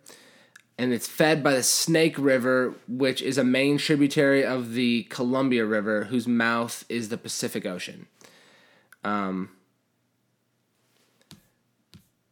and 0.76 0.92
it's 0.92 1.06
fed 1.06 1.44
by 1.44 1.54
the 1.54 1.62
Snake 1.62 2.18
River, 2.18 2.74
which 2.88 3.22
is 3.22 3.38
a 3.38 3.44
main 3.44 3.78
tributary 3.78 4.44
of 4.44 4.72
the 4.72 5.04
Columbia 5.04 5.64
River, 5.64 6.04
whose 6.06 6.26
mouth 6.26 6.84
is 6.88 7.10
the 7.10 7.16
Pacific 7.16 7.64
Ocean. 7.64 8.08
Um, 9.08 9.50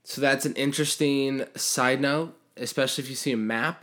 so 0.05 0.21
that's 0.21 0.45
an 0.47 0.55
interesting 0.55 1.45
side 1.57 2.01
note, 2.01 2.37
especially 2.57 3.05
if 3.05 3.11
you 3.11 3.17
see 3.17 3.33
a 3.33 3.37
map. 3.37 3.83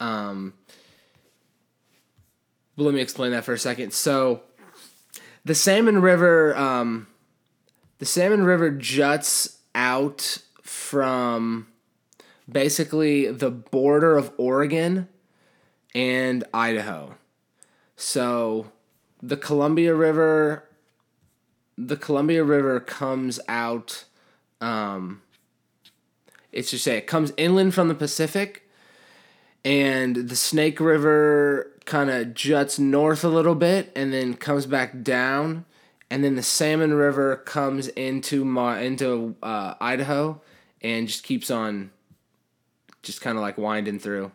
Um, 0.00 0.54
but 2.76 2.84
let 2.84 2.94
me 2.94 3.00
explain 3.00 3.30
that 3.32 3.44
for 3.44 3.52
a 3.52 3.58
second. 3.58 3.92
So, 3.92 4.42
the 5.44 5.54
Salmon 5.54 6.00
River 6.02 6.56
um, 6.56 7.06
the 7.98 8.06
Salmon 8.06 8.42
River 8.42 8.70
juts 8.70 9.58
out 9.76 10.38
from 10.62 11.68
basically 12.50 13.30
the 13.30 13.50
border 13.50 14.16
of 14.18 14.32
Oregon 14.36 15.08
and 15.94 16.42
Idaho. 16.52 17.14
So 17.94 18.72
the 19.22 19.36
Columbia 19.36 19.94
River 19.94 20.68
the 21.86 21.96
Columbia 21.96 22.44
River 22.44 22.80
comes 22.80 23.40
out 23.48 24.04
um 24.60 25.22
it's 26.52 26.70
just 26.70 26.84
say 26.84 26.96
it 26.96 27.06
comes 27.06 27.32
inland 27.36 27.74
from 27.74 27.88
the 27.88 27.94
Pacific 27.94 28.68
and 29.64 30.16
the 30.16 30.36
Snake 30.36 30.80
River 30.80 31.70
kind 31.84 32.10
of 32.10 32.34
juts 32.34 32.78
north 32.78 33.24
a 33.24 33.28
little 33.28 33.54
bit 33.54 33.92
and 33.94 34.12
then 34.12 34.34
comes 34.34 34.66
back 34.66 35.02
down 35.02 35.64
and 36.12 36.22
then 36.22 36.34
the 36.34 36.42
Salmon 36.42 36.92
River 36.92 37.36
comes 37.36 37.88
into 37.88 38.44
Ma- 38.44 38.76
into 38.76 39.34
uh, 39.42 39.72
Idaho 39.80 40.42
and 40.82 41.08
just 41.08 41.24
keeps 41.24 41.50
on 41.50 41.90
just 43.02 43.22
kind 43.22 43.38
of 43.38 43.40
like 43.40 43.56
winding 43.56 43.98
through. 43.98 44.30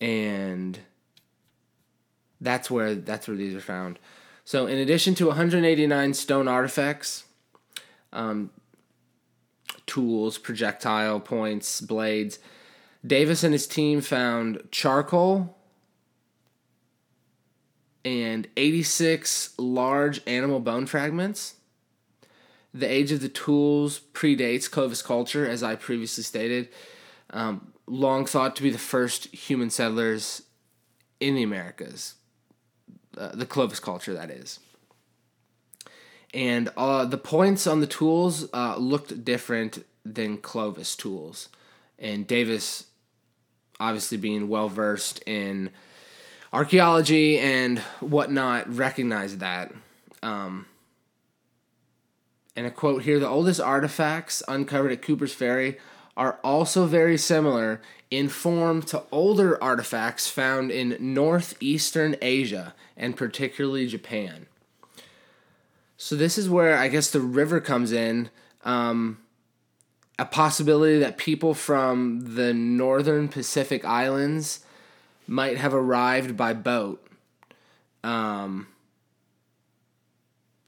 And 0.00 0.78
that's 2.40 2.70
where 2.70 2.94
that's 2.94 3.26
where 3.26 3.36
these 3.36 3.52
are 3.56 3.60
found 3.60 3.98
so 4.50 4.66
in 4.66 4.78
addition 4.78 5.14
to 5.14 5.26
189 5.26 6.14
stone 6.14 6.48
artifacts 6.48 7.24
um, 8.12 8.50
tools 9.86 10.38
projectile 10.38 11.20
points 11.20 11.80
blades 11.80 12.38
davis 13.06 13.44
and 13.44 13.52
his 13.52 13.66
team 13.66 14.00
found 14.00 14.62
charcoal 14.70 15.56
and 18.04 18.48
86 18.56 19.54
large 19.58 20.20
animal 20.26 20.60
bone 20.60 20.86
fragments. 20.86 21.56
The 22.72 22.90
age 22.90 23.12
of 23.12 23.20
the 23.20 23.28
tools 23.28 24.00
predates 24.12 24.70
clovis 24.70 25.02
culture 25.02 25.46
as 25.46 25.62
i 25.62 25.74
previously 25.74 26.24
stated. 26.24 26.68
Um, 27.30 27.72
long 27.86 28.26
thought 28.26 28.56
to 28.56 28.62
be 28.62 28.70
the 28.70 28.78
first 28.78 29.26
human 29.26 29.70
settlers 29.70 30.42
in 31.18 31.34
the 31.34 31.42
Americas, 31.42 32.14
uh, 33.16 33.34
the 33.34 33.46
Clovis 33.46 33.80
culture, 33.80 34.14
that 34.14 34.30
is. 34.30 34.60
And 36.32 36.70
uh, 36.76 37.04
the 37.04 37.18
points 37.18 37.66
on 37.66 37.80
the 37.80 37.86
tools 37.86 38.48
uh, 38.52 38.76
looked 38.76 39.24
different 39.24 39.84
than 40.04 40.38
Clovis 40.38 40.94
tools. 40.94 41.48
And 41.98 42.26
Davis, 42.26 42.86
obviously 43.78 44.16
being 44.16 44.48
well 44.48 44.68
versed 44.68 45.22
in 45.26 45.70
archaeology 46.52 47.38
and 47.38 47.80
whatnot, 48.00 48.74
recognized 48.74 49.40
that. 49.40 49.72
Um, 50.22 50.66
and 52.56 52.66
a 52.66 52.70
quote 52.70 53.02
here 53.02 53.18
the 53.18 53.28
oldest 53.28 53.60
artifacts 53.60 54.42
uncovered 54.46 54.92
at 54.92 55.02
Cooper's 55.02 55.32
Ferry 55.32 55.78
are 56.16 56.38
also 56.42 56.86
very 56.86 57.16
similar 57.16 57.80
in 58.10 58.28
form 58.28 58.82
to 58.82 59.02
older 59.12 59.62
artifacts 59.62 60.28
found 60.28 60.70
in 60.70 60.96
northeastern 61.00 62.16
Asia 62.20 62.74
and 62.96 63.16
particularly 63.16 63.86
Japan. 63.86 64.46
So, 65.96 66.16
this 66.16 66.38
is 66.38 66.48
where 66.48 66.76
I 66.78 66.88
guess 66.88 67.10
the 67.10 67.20
river 67.20 67.60
comes 67.60 67.92
in. 67.92 68.30
Um, 68.64 69.18
a 70.18 70.24
possibility 70.26 70.98
that 70.98 71.16
people 71.16 71.54
from 71.54 72.34
the 72.34 72.52
northern 72.52 73.28
Pacific 73.28 73.86
Islands 73.86 74.60
might 75.26 75.56
have 75.56 75.72
arrived 75.72 76.36
by 76.36 76.52
boat. 76.52 77.06
Um, 78.04 78.66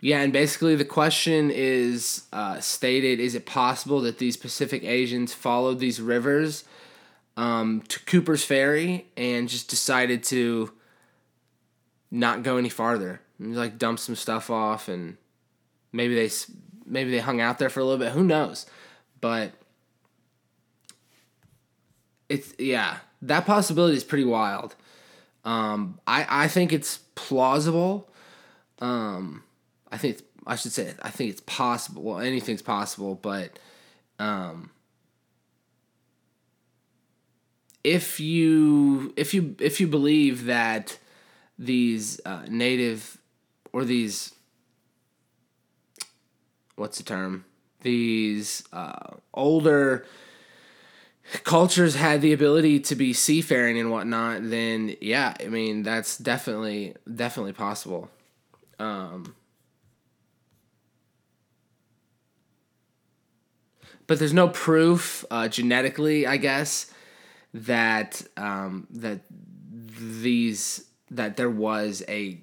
yeah, 0.04 0.20
and 0.20 0.32
basically 0.32 0.74
the 0.74 0.84
question 0.84 1.52
is 1.52 2.24
uh, 2.32 2.58
stated: 2.58 3.20
Is 3.20 3.36
it 3.36 3.46
possible 3.46 4.00
that 4.00 4.18
these 4.18 4.36
Pacific 4.36 4.82
Asians 4.82 5.32
followed 5.32 5.78
these 5.78 6.00
rivers 6.00 6.64
um, 7.36 7.84
to 7.86 8.00
Cooper's 8.00 8.44
Ferry 8.44 9.06
and 9.16 9.48
just 9.48 9.70
decided 9.70 10.24
to 10.24 10.72
not 12.10 12.42
go 12.42 12.56
any 12.56 12.68
farther, 12.68 13.20
and, 13.38 13.54
like 13.54 13.78
dump 13.78 14.00
some 14.00 14.16
stuff 14.16 14.50
off, 14.50 14.88
and 14.88 15.18
maybe 15.92 16.16
they 16.16 16.34
maybe 16.84 17.12
they 17.12 17.20
hung 17.20 17.40
out 17.40 17.60
there 17.60 17.70
for 17.70 17.78
a 17.78 17.84
little 17.84 18.04
bit. 18.04 18.10
Who 18.10 18.24
knows? 18.24 18.66
But 19.20 19.52
it's 22.28 22.52
yeah, 22.58 22.96
that 23.22 23.46
possibility 23.46 23.96
is 23.96 24.02
pretty 24.02 24.24
wild. 24.24 24.74
Um, 25.44 26.00
I 26.08 26.26
I 26.28 26.48
think 26.48 26.72
it's 26.72 26.98
plausible. 27.14 28.10
Um, 28.80 29.44
I 29.92 29.98
think 29.98 30.14
it's, 30.14 30.22
I 30.46 30.56
should 30.56 30.72
say 30.72 30.94
I 31.02 31.10
think 31.10 31.30
it's 31.30 31.42
possible. 31.42 32.02
Well, 32.02 32.18
anything's 32.18 32.62
possible, 32.62 33.14
but 33.14 33.58
um, 34.18 34.70
if 37.84 38.18
you 38.18 39.12
if 39.16 39.34
you 39.34 39.54
if 39.60 39.80
you 39.80 39.86
believe 39.86 40.46
that 40.46 40.98
these 41.58 42.20
uh, 42.24 42.42
native 42.48 43.18
or 43.72 43.84
these 43.84 44.34
what's 46.76 46.98
the 46.98 47.04
term 47.04 47.44
these 47.82 48.64
uh, 48.72 49.14
older 49.34 50.06
cultures 51.44 51.94
had 51.94 52.20
the 52.20 52.32
ability 52.32 52.80
to 52.80 52.94
be 52.94 53.12
seafaring 53.12 53.78
and 53.78 53.90
whatnot 53.90 54.40
then 54.50 54.94
yeah 55.00 55.34
i 55.40 55.46
mean 55.46 55.82
that's 55.82 56.18
definitely 56.18 56.94
definitely 57.14 57.52
possible 57.52 58.08
um, 58.78 59.34
but 64.06 64.18
there's 64.18 64.32
no 64.32 64.48
proof 64.48 65.24
uh, 65.30 65.48
genetically, 65.48 66.26
I 66.26 66.36
guess, 66.36 66.92
that 67.54 68.22
um, 68.36 68.86
that 68.90 69.20
these 69.30 70.86
that 71.10 71.36
there 71.36 71.50
was 71.50 72.02
a 72.08 72.40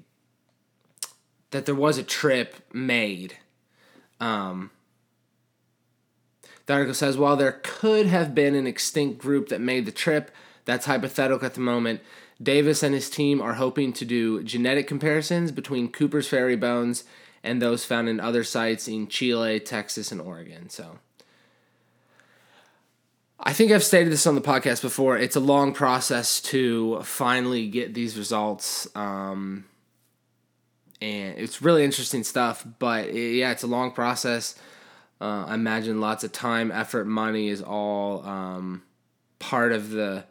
that 1.51 1.65
there 1.65 1.75
was 1.75 1.97
a 1.97 2.03
trip 2.03 2.55
made. 2.73 3.37
Um, 4.19 4.71
the 6.65 6.73
article 6.73 6.93
says 6.93 7.17
while 7.17 7.35
there 7.35 7.59
could 7.63 8.05
have 8.05 8.35
been 8.35 8.53
an 8.53 8.67
extinct 8.67 9.17
group 9.19 9.49
that 9.49 9.61
made 9.61 9.85
the 9.85 9.91
trip, 9.91 10.29
that's 10.65 10.85
hypothetical 10.85 11.45
at 11.45 11.55
the 11.55 11.61
moment. 11.61 12.01
Davis 12.41 12.83
and 12.83 12.93
his 12.93 13.09
team 13.09 13.41
are 13.41 13.55
hoping 13.55 13.91
to 13.93 14.05
do 14.05 14.43
genetic 14.43 14.87
comparisons 14.87 15.51
between 15.51 15.91
Cooper's 15.91 16.27
Ferry 16.27 16.55
bones 16.55 17.03
and 17.43 17.61
those 17.61 17.85
found 17.85 18.07
in 18.07 18.19
other 18.19 18.43
sites 18.43 18.87
in 18.87 19.07
Chile, 19.07 19.59
Texas, 19.59 20.11
and 20.11 20.21
Oregon. 20.21 20.69
So 20.69 20.99
I 23.41 23.53
think 23.53 23.71
I've 23.71 23.83
stated 23.83 24.11
this 24.11 24.27
on 24.27 24.35
the 24.35 24.41
podcast 24.41 24.81
before. 24.81 25.17
It's 25.17 25.37
a 25.37 25.39
long 25.39 25.73
process 25.73 26.41
to 26.41 27.01
finally 27.03 27.67
get 27.67 27.93
these 27.93 28.17
results. 28.17 28.87
Um, 28.95 29.63
and 31.01 31.37
it's 31.37 31.61
really 31.61 31.85
interesting 31.85 32.25
stuff, 32.25 32.65
but 32.79 33.13
yeah, 33.13 33.51
it's 33.51 33.63
a 33.63 33.67
long 33.67 33.91
process. 33.91 34.55
Uh, 35.21 35.45
I 35.47 35.53
imagine 35.53 36.01
lots 36.01 36.25
of 36.25 36.33
time, 36.33 36.69
effort, 36.71 37.05
money 37.05 37.47
is 37.47 37.61
all 37.61 38.25
um, 38.25 38.83
part 39.39 39.71
of 39.71 39.89
the 39.89 40.25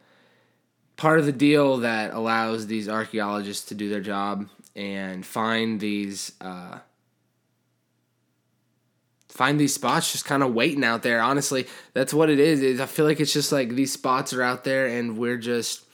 part 0.95 1.17
of 1.19 1.25
the 1.25 1.31
deal 1.31 1.77
that 1.77 2.13
allows 2.13 2.67
these 2.67 2.89
archaeologists 2.89 3.69
to 3.69 3.75
do 3.75 3.89
their 3.89 4.01
job 4.01 4.47
and 4.75 5.25
find 5.25 5.79
these 5.79 6.33
uh, 6.41 6.79
find 9.39 9.57
these 9.57 9.73
spots 9.73 10.11
just 10.11 10.25
kind 10.25 10.43
of 10.43 10.53
waiting 10.53 10.83
out 10.83 11.01
there. 11.01 11.21
Honestly, 11.21 11.65
that's 11.93 12.13
what 12.13 12.29
it 12.29 12.41
is. 12.41 12.61
is. 12.61 12.81
I 12.81 12.87
feel 12.87 13.05
like 13.05 13.21
it's 13.21 13.31
just 13.31 13.53
like 13.53 13.69
these 13.69 13.93
spots 13.93 14.33
are 14.33 14.43
out 14.43 14.65
there 14.65 14.85
and 14.85 15.17
we're 15.17 15.37
just 15.37 15.85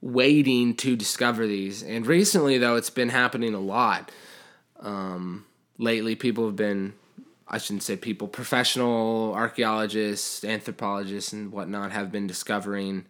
waiting 0.00 0.74
to 0.78 0.96
discover 0.96 1.46
these. 1.46 1.84
And 1.84 2.04
recently, 2.04 2.58
though, 2.58 2.74
it's 2.74 2.90
been 2.90 3.10
happening 3.10 3.54
a 3.54 3.60
lot. 3.60 4.10
Um, 4.80 5.46
lately, 5.78 6.16
people 6.16 6.46
have 6.46 6.56
been, 6.56 6.94
I 7.46 7.58
shouldn't 7.58 7.84
say 7.84 7.94
people, 7.94 8.26
professional 8.26 9.32
archaeologists, 9.36 10.42
anthropologists, 10.42 11.32
and 11.32 11.52
whatnot 11.52 11.92
have 11.92 12.10
been 12.10 12.26
discovering 12.26 13.06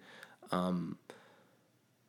um, 0.51 0.99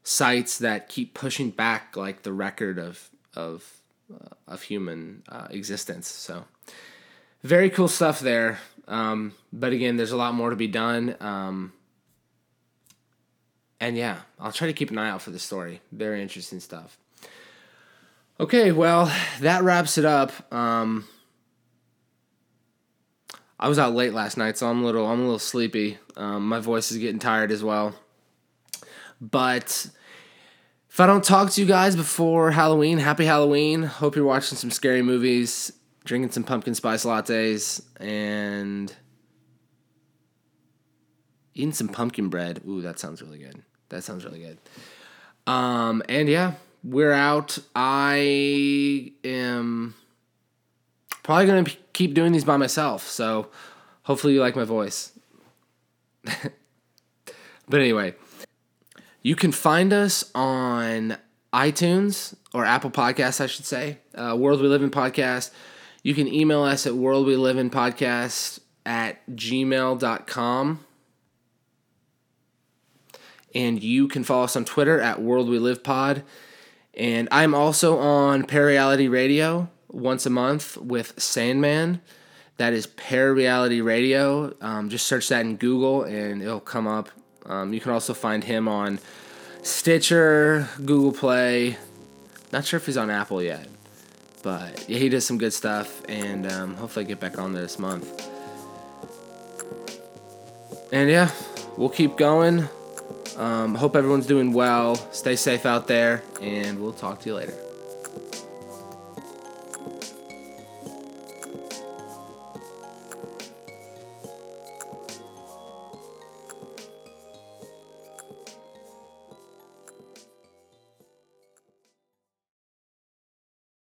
sites 0.03 0.57
that 0.57 0.89
keep 0.89 1.13
pushing 1.13 1.51
back 1.51 1.95
like 1.95 2.23
the 2.23 2.33
record 2.33 2.77
of 2.77 3.09
of 3.33 3.77
uh, 4.13 4.35
of 4.45 4.63
human 4.63 5.23
uh, 5.29 5.47
existence. 5.51 6.09
So 6.09 6.43
very 7.43 7.69
cool 7.69 7.87
stuff 7.87 8.19
there. 8.19 8.59
Um, 8.87 9.33
but 9.51 9.73
again, 9.73 9.97
there's 9.97 10.11
a 10.11 10.17
lot 10.17 10.33
more 10.33 10.49
to 10.49 10.55
be 10.55 10.67
done. 10.67 11.15
Um, 11.19 11.73
and 13.79 13.97
yeah, 13.97 14.21
I'll 14.39 14.51
try 14.51 14.67
to 14.67 14.73
keep 14.73 14.91
an 14.91 14.97
eye 14.97 15.09
out 15.09 15.21
for 15.21 15.31
the 15.31 15.39
story. 15.39 15.81
Very 15.91 16.21
interesting 16.21 16.59
stuff. 16.59 16.97
Okay, 18.39 18.71
well, 18.71 19.11
that 19.41 19.63
wraps 19.63 19.97
it 19.97 20.05
up. 20.05 20.31
Um, 20.53 21.07
I 23.59 23.69
was 23.69 23.77
out 23.77 23.93
late 23.93 24.13
last 24.13 24.37
night, 24.37 24.57
so 24.57 24.67
I'm 24.67 24.81
a 24.81 24.85
little 24.85 25.05
I'm 25.05 25.19
a 25.19 25.23
little 25.23 25.39
sleepy. 25.39 25.97
Um, 26.17 26.47
my 26.47 26.59
voice 26.59 26.91
is 26.91 26.97
getting 26.97 27.19
tired 27.19 27.51
as 27.51 27.63
well. 27.63 27.95
But 29.21 29.87
if 30.89 30.99
I 30.99 31.05
don't 31.05 31.23
talk 31.23 31.51
to 31.51 31.61
you 31.61 31.67
guys 31.67 31.95
before 31.95 32.51
Halloween, 32.51 32.97
happy 32.97 33.25
Halloween. 33.25 33.83
Hope 33.83 34.15
you're 34.15 34.25
watching 34.25 34.57
some 34.57 34.71
scary 34.71 35.01
movies 35.01 35.71
drinking 36.03 36.31
some 36.31 36.43
pumpkin 36.43 36.75
spice 36.75 37.05
lattes, 37.05 37.83
and 37.99 38.93
eating 41.53 41.73
some 41.73 41.87
pumpkin 41.87 42.29
bread. 42.29 42.61
Ooh, 42.67 42.81
that 42.81 42.99
sounds 42.99 43.21
really 43.21 43.37
good. 43.37 43.61
That 43.89 44.03
sounds 44.03 44.25
really 44.25 44.39
good. 44.39 44.57
Um, 45.45 46.03
and 46.09 46.27
yeah, 46.27 46.53
we're 46.83 47.11
out. 47.11 47.57
I 47.75 49.13
am 49.23 49.95
probably 51.21 51.45
gonna 51.45 51.65
keep 51.93 52.13
doing 52.13 52.31
these 52.31 52.45
by 52.45 52.57
myself. 52.57 53.07
So 53.07 53.49
hopefully 54.03 54.33
you 54.33 54.41
like 54.41 54.55
my 54.55 54.63
voice. 54.63 55.11
but 56.23 57.79
anyway, 57.79 58.15
you 59.21 59.35
can 59.35 59.51
find 59.51 59.93
us 59.93 60.29
on 60.33 61.17
iTunes 61.53 62.35
or 62.53 62.65
Apple 62.65 62.91
Podcasts, 62.91 63.39
I 63.41 63.47
should 63.47 63.65
say. 63.65 63.99
Uh, 64.15 64.35
World 64.37 64.61
We 64.61 64.67
Live 64.67 64.83
in 64.83 64.91
Podcast. 64.91 65.51
You 66.03 66.13
can 66.13 66.27
email 66.27 66.61
us 66.63 66.85
at 66.85 66.93
World 66.93 67.27
at 68.85 69.35
gmail.com. 69.35 70.85
And 73.55 73.83
you 73.83 74.07
can 74.07 74.23
follow 74.23 74.43
us 74.43 74.55
on 74.55 74.65
Twitter 74.65 74.99
at 74.99 75.21
World 75.21 75.47
Live 75.47 75.83
Pod. 75.83 76.23
And 76.93 77.27
I'm 77.31 77.55
also 77.55 77.97
on 77.97 78.43
Parareality 78.43 79.09
Radio 79.09 79.69
once 79.87 80.25
a 80.25 80.29
month 80.29 80.77
with 80.77 81.19
Sandman. 81.19 82.01
That 82.57 82.73
is 82.73 82.85
Parareality 82.85 83.83
Radio. 83.83 84.53
Um, 84.61 84.89
just 84.89 85.07
search 85.07 85.29
that 85.29 85.41
in 85.45 85.55
Google 85.55 86.03
and 86.03 86.41
it'll 86.41 86.59
come 86.59 86.87
up. 86.87 87.09
Um, 87.45 87.73
you 87.73 87.79
can 87.79 87.91
also 87.91 88.13
find 88.13 88.43
him 88.43 88.67
on 88.67 88.99
Stitcher, 89.63 90.69
Google 90.83 91.13
Play. 91.13 91.77
Not 92.51 92.65
sure 92.65 92.77
if 92.77 92.85
he's 92.85 92.97
on 92.97 93.09
Apple 93.09 93.41
yet, 93.41 93.67
but 94.43 94.87
yeah, 94.87 94.99
he 94.99 95.09
does 95.09 95.25
some 95.25 95.39
good 95.39 95.53
stuff, 95.53 96.03
and 96.07 96.51
um, 96.51 96.75
hopefully 96.75 97.05
I 97.05 97.07
get 97.07 97.19
back 97.19 97.39
on 97.39 97.53
this 97.53 97.79
month. 97.79 98.29
And 100.91 101.09
yeah, 101.09 101.31
we'll 101.77 101.89
keep 101.89 102.17
going. 102.17 102.67
Um, 103.37 103.73
hope 103.73 103.95
everyone's 103.95 104.27
doing 104.27 104.53
well. 104.53 104.95
Stay 105.11 105.35
safe 105.35 105.65
out 105.65 105.87
there, 105.87 106.21
and 106.41 106.79
we'll 106.79 106.93
talk 106.93 107.21
to 107.21 107.29
you 107.29 107.35
later. 107.35 107.55